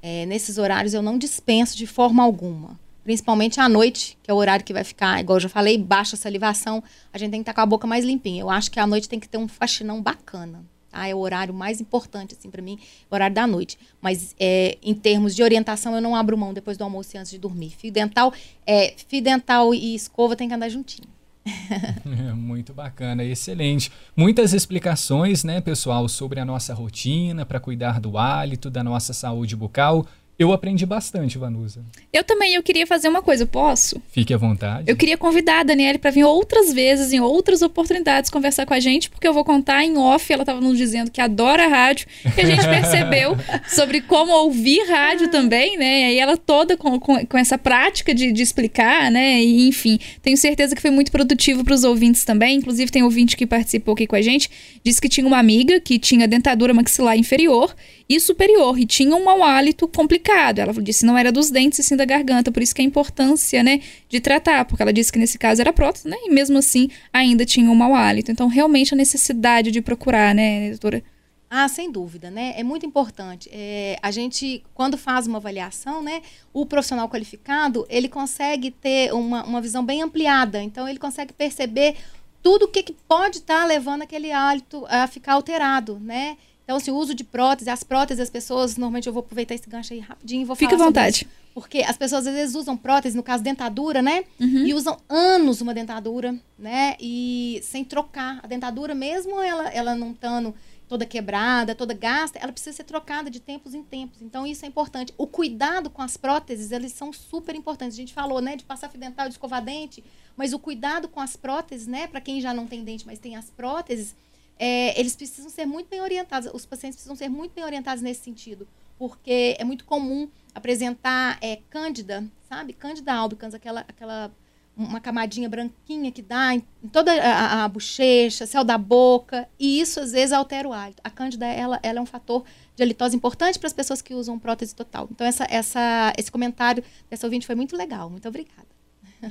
É, 0.00 0.24
nesses 0.26 0.58
horários 0.58 0.94
eu 0.94 1.02
não 1.02 1.18
dispenso 1.18 1.76
de 1.76 1.86
forma 1.86 2.22
alguma 2.22 2.78
principalmente 3.08 3.58
à 3.58 3.70
noite, 3.70 4.18
que 4.22 4.30
é 4.30 4.34
o 4.34 4.36
horário 4.36 4.62
que 4.62 4.70
vai 4.74 4.84
ficar, 4.84 5.18
igual 5.18 5.38
eu 5.38 5.40
já 5.40 5.48
falei, 5.48 5.78
baixa 5.78 6.14
salivação, 6.14 6.84
a 7.10 7.16
gente 7.16 7.30
tem 7.30 7.40
que 7.40 7.44
estar 7.44 7.54
com 7.54 7.62
a 7.62 7.64
boca 7.64 7.86
mais 7.86 8.04
limpinha. 8.04 8.42
Eu 8.42 8.50
acho 8.50 8.70
que 8.70 8.78
à 8.78 8.86
noite 8.86 9.08
tem 9.08 9.18
que 9.18 9.26
ter 9.26 9.38
um 9.38 9.48
faxinão 9.48 10.02
bacana. 10.02 10.62
Tá? 10.90 11.08
É 11.08 11.14
o 11.14 11.18
horário 11.18 11.54
mais 11.54 11.80
importante, 11.80 12.36
assim, 12.38 12.50
para 12.50 12.60
mim, 12.60 12.78
o 13.10 13.14
horário 13.14 13.34
da 13.34 13.46
noite. 13.46 13.78
Mas 13.98 14.36
é, 14.38 14.76
em 14.82 14.92
termos 14.92 15.34
de 15.34 15.42
orientação, 15.42 15.94
eu 15.94 16.02
não 16.02 16.14
abro 16.14 16.36
mão 16.36 16.52
depois 16.52 16.76
do 16.76 16.84
almoço 16.84 17.16
e 17.16 17.18
antes 17.18 17.30
de 17.30 17.38
dormir. 17.38 17.70
Fio 17.78 17.90
dental, 17.90 18.30
é, 18.66 18.92
fio 19.08 19.22
dental 19.22 19.72
e 19.72 19.94
escova 19.94 20.36
tem 20.36 20.46
que 20.46 20.52
andar 20.52 20.68
juntinho. 20.68 21.08
Muito 22.36 22.74
bacana, 22.74 23.24
excelente. 23.24 23.90
Muitas 24.14 24.52
explicações, 24.52 25.44
né, 25.44 25.62
pessoal, 25.62 26.06
sobre 26.10 26.40
a 26.40 26.44
nossa 26.44 26.74
rotina 26.74 27.46
para 27.46 27.58
cuidar 27.58 28.00
do 28.00 28.18
hálito, 28.18 28.68
da 28.68 28.84
nossa 28.84 29.14
saúde 29.14 29.56
bucal. 29.56 30.04
Eu 30.38 30.52
aprendi 30.52 30.86
bastante, 30.86 31.36
Vanusa. 31.36 31.84
Eu 32.12 32.22
também, 32.22 32.54
eu 32.54 32.62
queria 32.62 32.86
fazer 32.86 33.08
uma 33.08 33.20
coisa, 33.20 33.44
posso? 33.44 34.00
Fique 34.08 34.32
à 34.32 34.36
vontade. 34.36 34.88
Eu 34.88 34.96
queria 34.96 35.18
convidar 35.18 35.60
a 35.60 35.62
Daniele 35.64 35.98
para 35.98 36.12
vir 36.12 36.22
outras 36.22 36.72
vezes, 36.72 37.12
em 37.12 37.18
outras 37.18 37.60
oportunidades, 37.60 38.30
conversar 38.30 38.64
com 38.64 38.72
a 38.72 38.78
gente, 38.78 39.10
porque 39.10 39.26
eu 39.26 39.34
vou 39.34 39.44
contar 39.44 39.84
em 39.84 39.98
off, 39.98 40.32
ela 40.32 40.44
estava 40.44 40.60
nos 40.60 40.78
dizendo 40.78 41.10
que 41.10 41.20
adora 41.20 41.66
rádio, 41.66 42.06
que 42.36 42.40
a 42.40 42.46
gente 42.46 42.62
percebeu 42.70 43.36
sobre 43.66 44.00
como 44.00 44.30
ouvir 44.30 44.88
rádio 44.88 45.28
também, 45.28 45.76
né? 45.76 46.12
E 46.12 46.20
ela 46.20 46.36
toda 46.36 46.76
com, 46.76 47.00
com, 47.00 47.26
com 47.26 47.36
essa 47.36 47.58
prática 47.58 48.14
de, 48.14 48.30
de, 48.30 48.40
explicar, 48.40 49.10
né? 49.10 49.42
E, 49.42 49.66
enfim, 49.66 49.98
tenho 50.22 50.36
certeza 50.36 50.76
que 50.76 50.80
foi 50.80 50.92
muito 50.92 51.10
produtivo 51.10 51.64
para 51.64 51.74
os 51.74 51.82
ouvintes 51.82 52.24
também. 52.24 52.58
Inclusive, 52.58 52.92
tem 52.92 53.02
ouvinte 53.02 53.36
que 53.36 53.44
participou 53.44 53.94
aqui 53.94 54.06
com 54.06 54.14
a 54.14 54.22
gente, 54.22 54.48
disse 54.84 55.00
que 55.00 55.08
tinha 55.08 55.26
uma 55.26 55.38
amiga 55.38 55.80
que 55.80 55.98
tinha 55.98 56.28
dentadura 56.28 56.72
maxilar 56.72 57.18
inferior 57.18 57.74
e 58.08 58.18
superior, 58.18 58.78
e 58.78 58.86
tinha 58.86 59.14
um 59.14 59.24
mau 59.24 59.42
hálito 59.42 59.86
complicado. 59.86 60.60
Ela 60.60 60.72
disse 60.74 61.04
não 61.04 61.18
era 61.18 61.30
dos 61.30 61.50
dentes 61.50 61.78
e 61.78 61.82
sim 61.82 61.94
da 61.94 62.04
garganta, 62.04 62.50
por 62.50 62.62
isso 62.62 62.74
que 62.74 62.80
a 62.80 62.84
importância, 62.84 63.62
né, 63.62 63.80
de 64.08 64.18
tratar, 64.18 64.64
porque 64.64 64.82
ela 64.82 64.92
disse 64.92 65.12
que 65.12 65.18
nesse 65.18 65.38
caso 65.38 65.60
era 65.60 65.72
prótese, 65.72 66.08
né, 66.08 66.16
e 66.22 66.30
mesmo 66.30 66.56
assim 66.56 66.88
ainda 67.12 67.44
tinha 67.44 67.70
um 67.70 67.74
mau 67.74 67.94
hálito. 67.94 68.32
Então, 68.32 68.48
realmente 68.48 68.94
a 68.94 68.96
necessidade 68.96 69.70
de 69.70 69.82
procurar, 69.82 70.34
né, 70.34 70.70
doutora? 70.70 71.02
Ah, 71.50 71.66
sem 71.66 71.90
dúvida, 71.90 72.30
né? 72.30 72.52
É 72.58 72.62
muito 72.62 72.84
importante. 72.84 73.48
É, 73.50 73.98
a 74.02 74.10
gente, 74.10 74.62
quando 74.74 74.98
faz 74.98 75.26
uma 75.26 75.38
avaliação, 75.38 76.02
né, 76.02 76.20
o 76.52 76.66
profissional 76.66 77.08
qualificado, 77.08 77.86
ele 77.88 78.06
consegue 78.06 78.70
ter 78.70 79.14
uma, 79.14 79.44
uma 79.44 79.60
visão 79.60 79.82
bem 79.82 80.02
ampliada. 80.02 80.62
Então, 80.62 80.86
ele 80.86 80.98
consegue 80.98 81.32
perceber 81.32 81.96
tudo 82.42 82.66
o 82.66 82.68
que, 82.68 82.82
que 82.82 82.92
pode 82.92 83.38
estar 83.38 83.62
tá 83.62 83.66
levando 83.66 84.02
aquele 84.02 84.30
hálito 84.30 84.84
a 84.88 85.06
ficar 85.06 85.34
alterado, 85.34 85.98
né? 85.98 86.36
Então, 86.68 86.76
assim, 86.76 86.90
o 86.90 86.96
uso 86.96 87.14
de 87.14 87.24
prótese, 87.24 87.70
as 87.70 87.82
próteses, 87.82 88.20
as 88.20 88.28
pessoas, 88.28 88.76
normalmente 88.76 89.06
eu 89.06 89.12
vou 89.14 89.20
aproveitar 89.20 89.54
esse 89.54 89.66
gancho 89.66 89.94
aí 89.94 90.00
rapidinho 90.00 90.42
e 90.42 90.44
vou 90.44 90.54
Fica 90.54 90.74
à 90.74 90.78
vontade. 90.78 91.22
Isso, 91.22 91.30
porque 91.54 91.78
as 91.78 91.96
pessoas 91.96 92.26
às 92.26 92.34
vezes 92.34 92.54
usam 92.54 92.76
prótese, 92.76 93.16
no 93.16 93.22
caso 93.22 93.42
dentadura, 93.42 94.02
né? 94.02 94.22
Uhum. 94.38 94.66
E 94.66 94.74
usam 94.74 94.98
anos 95.08 95.62
uma 95.62 95.72
dentadura, 95.72 96.38
né? 96.58 96.94
E 97.00 97.58
sem 97.62 97.82
trocar 97.82 98.40
a 98.42 98.46
dentadura, 98.46 98.94
mesmo 98.94 99.40
ela, 99.40 99.70
ela 99.70 99.94
não 99.94 100.10
estando 100.10 100.54
toda 100.86 101.06
quebrada, 101.06 101.74
toda 101.74 101.94
gasta, 101.94 102.38
ela 102.38 102.52
precisa 102.52 102.76
ser 102.76 102.84
trocada 102.84 103.30
de 103.30 103.40
tempos 103.40 103.72
em 103.72 103.82
tempos. 103.82 104.20
Então, 104.20 104.46
isso 104.46 104.66
é 104.66 104.68
importante. 104.68 105.14
O 105.16 105.26
cuidado 105.26 105.88
com 105.88 106.02
as 106.02 106.18
próteses, 106.18 106.70
eles 106.70 106.92
são 106.92 107.14
super 107.14 107.54
importantes. 107.54 107.94
A 107.94 108.00
gente 108.00 108.12
falou, 108.12 108.42
né, 108.42 108.56
de 108.56 108.64
passar 108.64 108.90
fio 108.90 109.00
dental, 109.00 109.26
de 109.26 109.32
escovar 109.32 109.64
dente, 109.64 110.04
mas 110.36 110.52
o 110.52 110.58
cuidado 110.58 111.08
com 111.08 111.18
as 111.18 111.34
próteses, 111.34 111.86
né, 111.86 112.06
para 112.06 112.20
quem 112.20 112.42
já 112.42 112.52
não 112.52 112.66
tem 112.66 112.84
dente, 112.84 113.06
mas 113.06 113.18
tem 113.18 113.36
as 113.36 113.48
próteses, 113.48 114.14
é, 114.58 114.98
eles 114.98 115.14
precisam 115.14 115.50
ser 115.50 115.66
muito 115.66 115.88
bem 115.88 116.00
orientados. 116.00 116.50
Os 116.52 116.66
pacientes 116.66 116.96
precisam 116.96 117.16
ser 117.16 117.28
muito 117.28 117.52
bem 117.54 117.64
orientados 117.64 118.02
nesse 118.02 118.22
sentido, 118.22 118.66
porque 118.98 119.56
é 119.58 119.64
muito 119.64 119.84
comum 119.84 120.28
apresentar 120.54 121.38
é, 121.40 121.60
cândida, 121.70 122.24
sabe? 122.48 122.72
Cândida 122.72 123.14
albicans, 123.14 123.54
aquela, 123.54 123.80
aquela 123.80 124.30
uma 124.76 125.00
camadinha 125.00 125.48
branquinha 125.48 126.12
que 126.12 126.22
dá 126.22 126.54
em 126.54 126.60
toda 126.92 127.12
a, 127.12 127.64
a, 127.64 127.68
bochecha, 127.68 128.46
céu 128.46 128.62
da 128.62 128.78
boca, 128.78 129.48
e 129.58 129.80
isso 129.80 129.98
às 129.98 130.12
vezes 130.12 130.32
altera 130.32 130.68
o 130.68 130.72
hálito. 130.72 131.00
A 131.02 131.10
cândida, 131.10 131.46
ela, 131.46 131.80
ela 131.82 131.98
é 131.98 132.00
um 132.00 132.06
fator 132.06 132.44
de 132.76 132.82
halitose 132.82 133.16
importante 133.16 133.58
para 133.58 133.66
as 133.66 133.72
pessoas 133.72 134.00
que 134.00 134.14
usam 134.14 134.38
prótese 134.38 134.74
total. 134.74 135.08
Então, 135.10 135.26
essa, 135.26 135.44
essa, 135.50 136.12
esse 136.16 136.30
comentário 136.30 136.82
dessa 137.10 137.26
ouvinte 137.26 137.44
foi 137.44 137.56
muito 137.56 137.76
legal. 137.76 138.08
Muito 138.08 138.28
obrigada. 138.28 138.68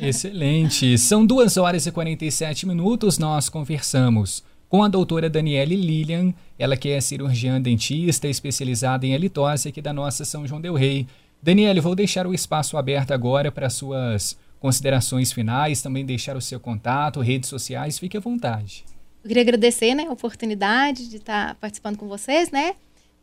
Excelente. 0.01 0.97
São 0.97 1.25
2 1.25 1.55
horas 1.55 1.85
e 1.85 1.91
47 1.93 2.67
minutos. 2.67 3.17
Nós 3.17 3.47
conversamos 3.47 4.43
com 4.69 4.83
a 4.83 4.87
doutora 4.87 5.29
Daniele 5.29 5.75
Lilian, 5.75 6.33
ela 6.59 6.75
que 6.75 6.89
é 6.89 6.99
cirurgiã 6.99 7.61
dentista 7.61 8.27
especializada 8.27 9.05
em 9.05 9.15
halitose 9.15 9.69
aqui 9.69 9.81
da 9.81 9.93
nossa 9.93 10.25
São 10.25 10.45
João 10.45 10.59
del 10.59 10.73
Rei. 10.73 11.07
Daniele, 11.41 11.79
vou 11.79 11.95
deixar 11.95 12.27
o 12.27 12.33
espaço 12.33 12.77
aberto 12.77 13.11
agora 13.11 13.51
para 13.51 13.69
suas 13.69 14.37
considerações 14.59 15.31
finais, 15.31 15.81
também 15.81 16.05
deixar 16.05 16.35
o 16.35 16.41
seu 16.41 16.59
contato, 16.59 17.21
redes 17.21 17.49
sociais, 17.49 17.99
fique 17.99 18.17
à 18.17 18.19
vontade. 18.19 18.83
Eu 19.23 19.27
queria 19.27 19.43
agradecer 19.43 19.93
né, 19.93 20.05
a 20.07 20.11
oportunidade 20.11 21.09
de 21.09 21.17
estar 21.17 21.55
participando 21.55 21.97
com 21.97 22.07
vocês, 22.07 22.49
né? 22.49 22.75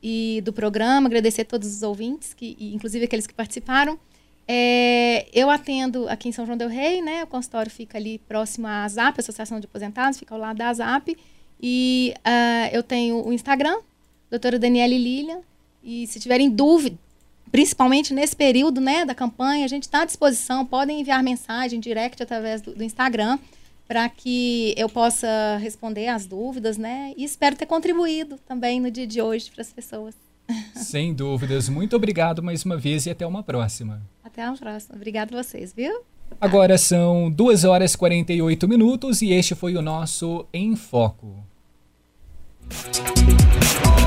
E 0.02 0.42
do 0.44 0.52
programa, 0.52 1.08
agradecer 1.08 1.42
a 1.42 1.44
todos 1.46 1.74
os 1.74 1.82
ouvintes, 1.82 2.34
que, 2.34 2.56
inclusive 2.60 3.04
aqueles 3.06 3.26
que 3.26 3.32
participaram. 3.32 3.98
É, 4.46 5.26
eu 5.32 5.48
atendo 5.48 6.06
aqui 6.08 6.28
em 6.28 6.32
São 6.32 6.44
João 6.44 6.58
del 6.58 6.68
Rei, 6.68 7.00
né? 7.00 7.24
O 7.24 7.26
consultório 7.26 7.70
fica 7.70 7.96
ali 7.96 8.18
próximo 8.18 8.66
à 8.66 8.86
ZAP, 8.86 9.18
Associação 9.18 9.58
de 9.58 9.66
Aposentados, 9.66 10.18
fica 10.18 10.34
ao 10.34 10.40
lado 10.40 10.58
da 10.58 10.72
ZAP. 10.74 11.16
E 11.66 12.12
uh, 12.18 12.76
eu 12.76 12.82
tenho 12.82 13.26
o 13.26 13.32
Instagram, 13.32 13.78
doutora 14.30 14.58
Daniele 14.58 14.98
Lilian. 14.98 15.40
E 15.82 16.06
se 16.06 16.20
tiverem 16.20 16.50
dúvida, 16.50 16.98
principalmente 17.50 18.12
nesse 18.12 18.36
período 18.36 18.82
né, 18.82 19.06
da 19.06 19.14
campanha, 19.14 19.64
a 19.64 19.68
gente 19.68 19.84
está 19.84 20.02
à 20.02 20.04
disposição, 20.04 20.66
podem 20.66 21.00
enviar 21.00 21.22
mensagem 21.22 21.80
direct 21.80 22.22
através 22.22 22.60
do, 22.60 22.74
do 22.74 22.84
Instagram 22.84 23.38
para 23.88 24.06
que 24.10 24.74
eu 24.76 24.90
possa 24.90 25.56
responder 25.56 26.08
as 26.08 26.26
dúvidas, 26.26 26.76
né? 26.76 27.14
E 27.16 27.24
espero 27.24 27.56
ter 27.56 27.64
contribuído 27.64 28.38
também 28.46 28.78
no 28.78 28.90
dia 28.90 29.06
de 29.06 29.22
hoje 29.22 29.50
para 29.50 29.62
as 29.62 29.72
pessoas. 29.72 30.14
Sem 30.76 31.14
dúvidas. 31.14 31.70
Muito 31.70 31.96
obrigado 31.96 32.42
mais 32.42 32.62
uma 32.66 32.76
vez 32.76 33.06
e 33.06 33.10
até 33.10 33.26
uma 33.26 33.42
próxima. 33.42 34.02
Até 34.22 34.42
a 34.42 34.52
próxima. 34.52 34.96
Obrigado 34.96 35.34
a 35.34 35.42
vocês, 35.42 35.72
viu? 35.72 36.02
Agora 36.38 36.76
são 36.76 37.30
2 37.30 37.64
horas 37.64 37.94
e 37.94 37.98
48 37.98 38.68
minutos 38.68 39.22
e 39.22 39.32
este 39.32 39.54
foi 39.54 39.74
o 39.76 39.80
nosso 39.80 40.44
Em 40.52 40.76
Foco. 40.76 41.53
Thank 42.70 43.98
you. 43.98 44.03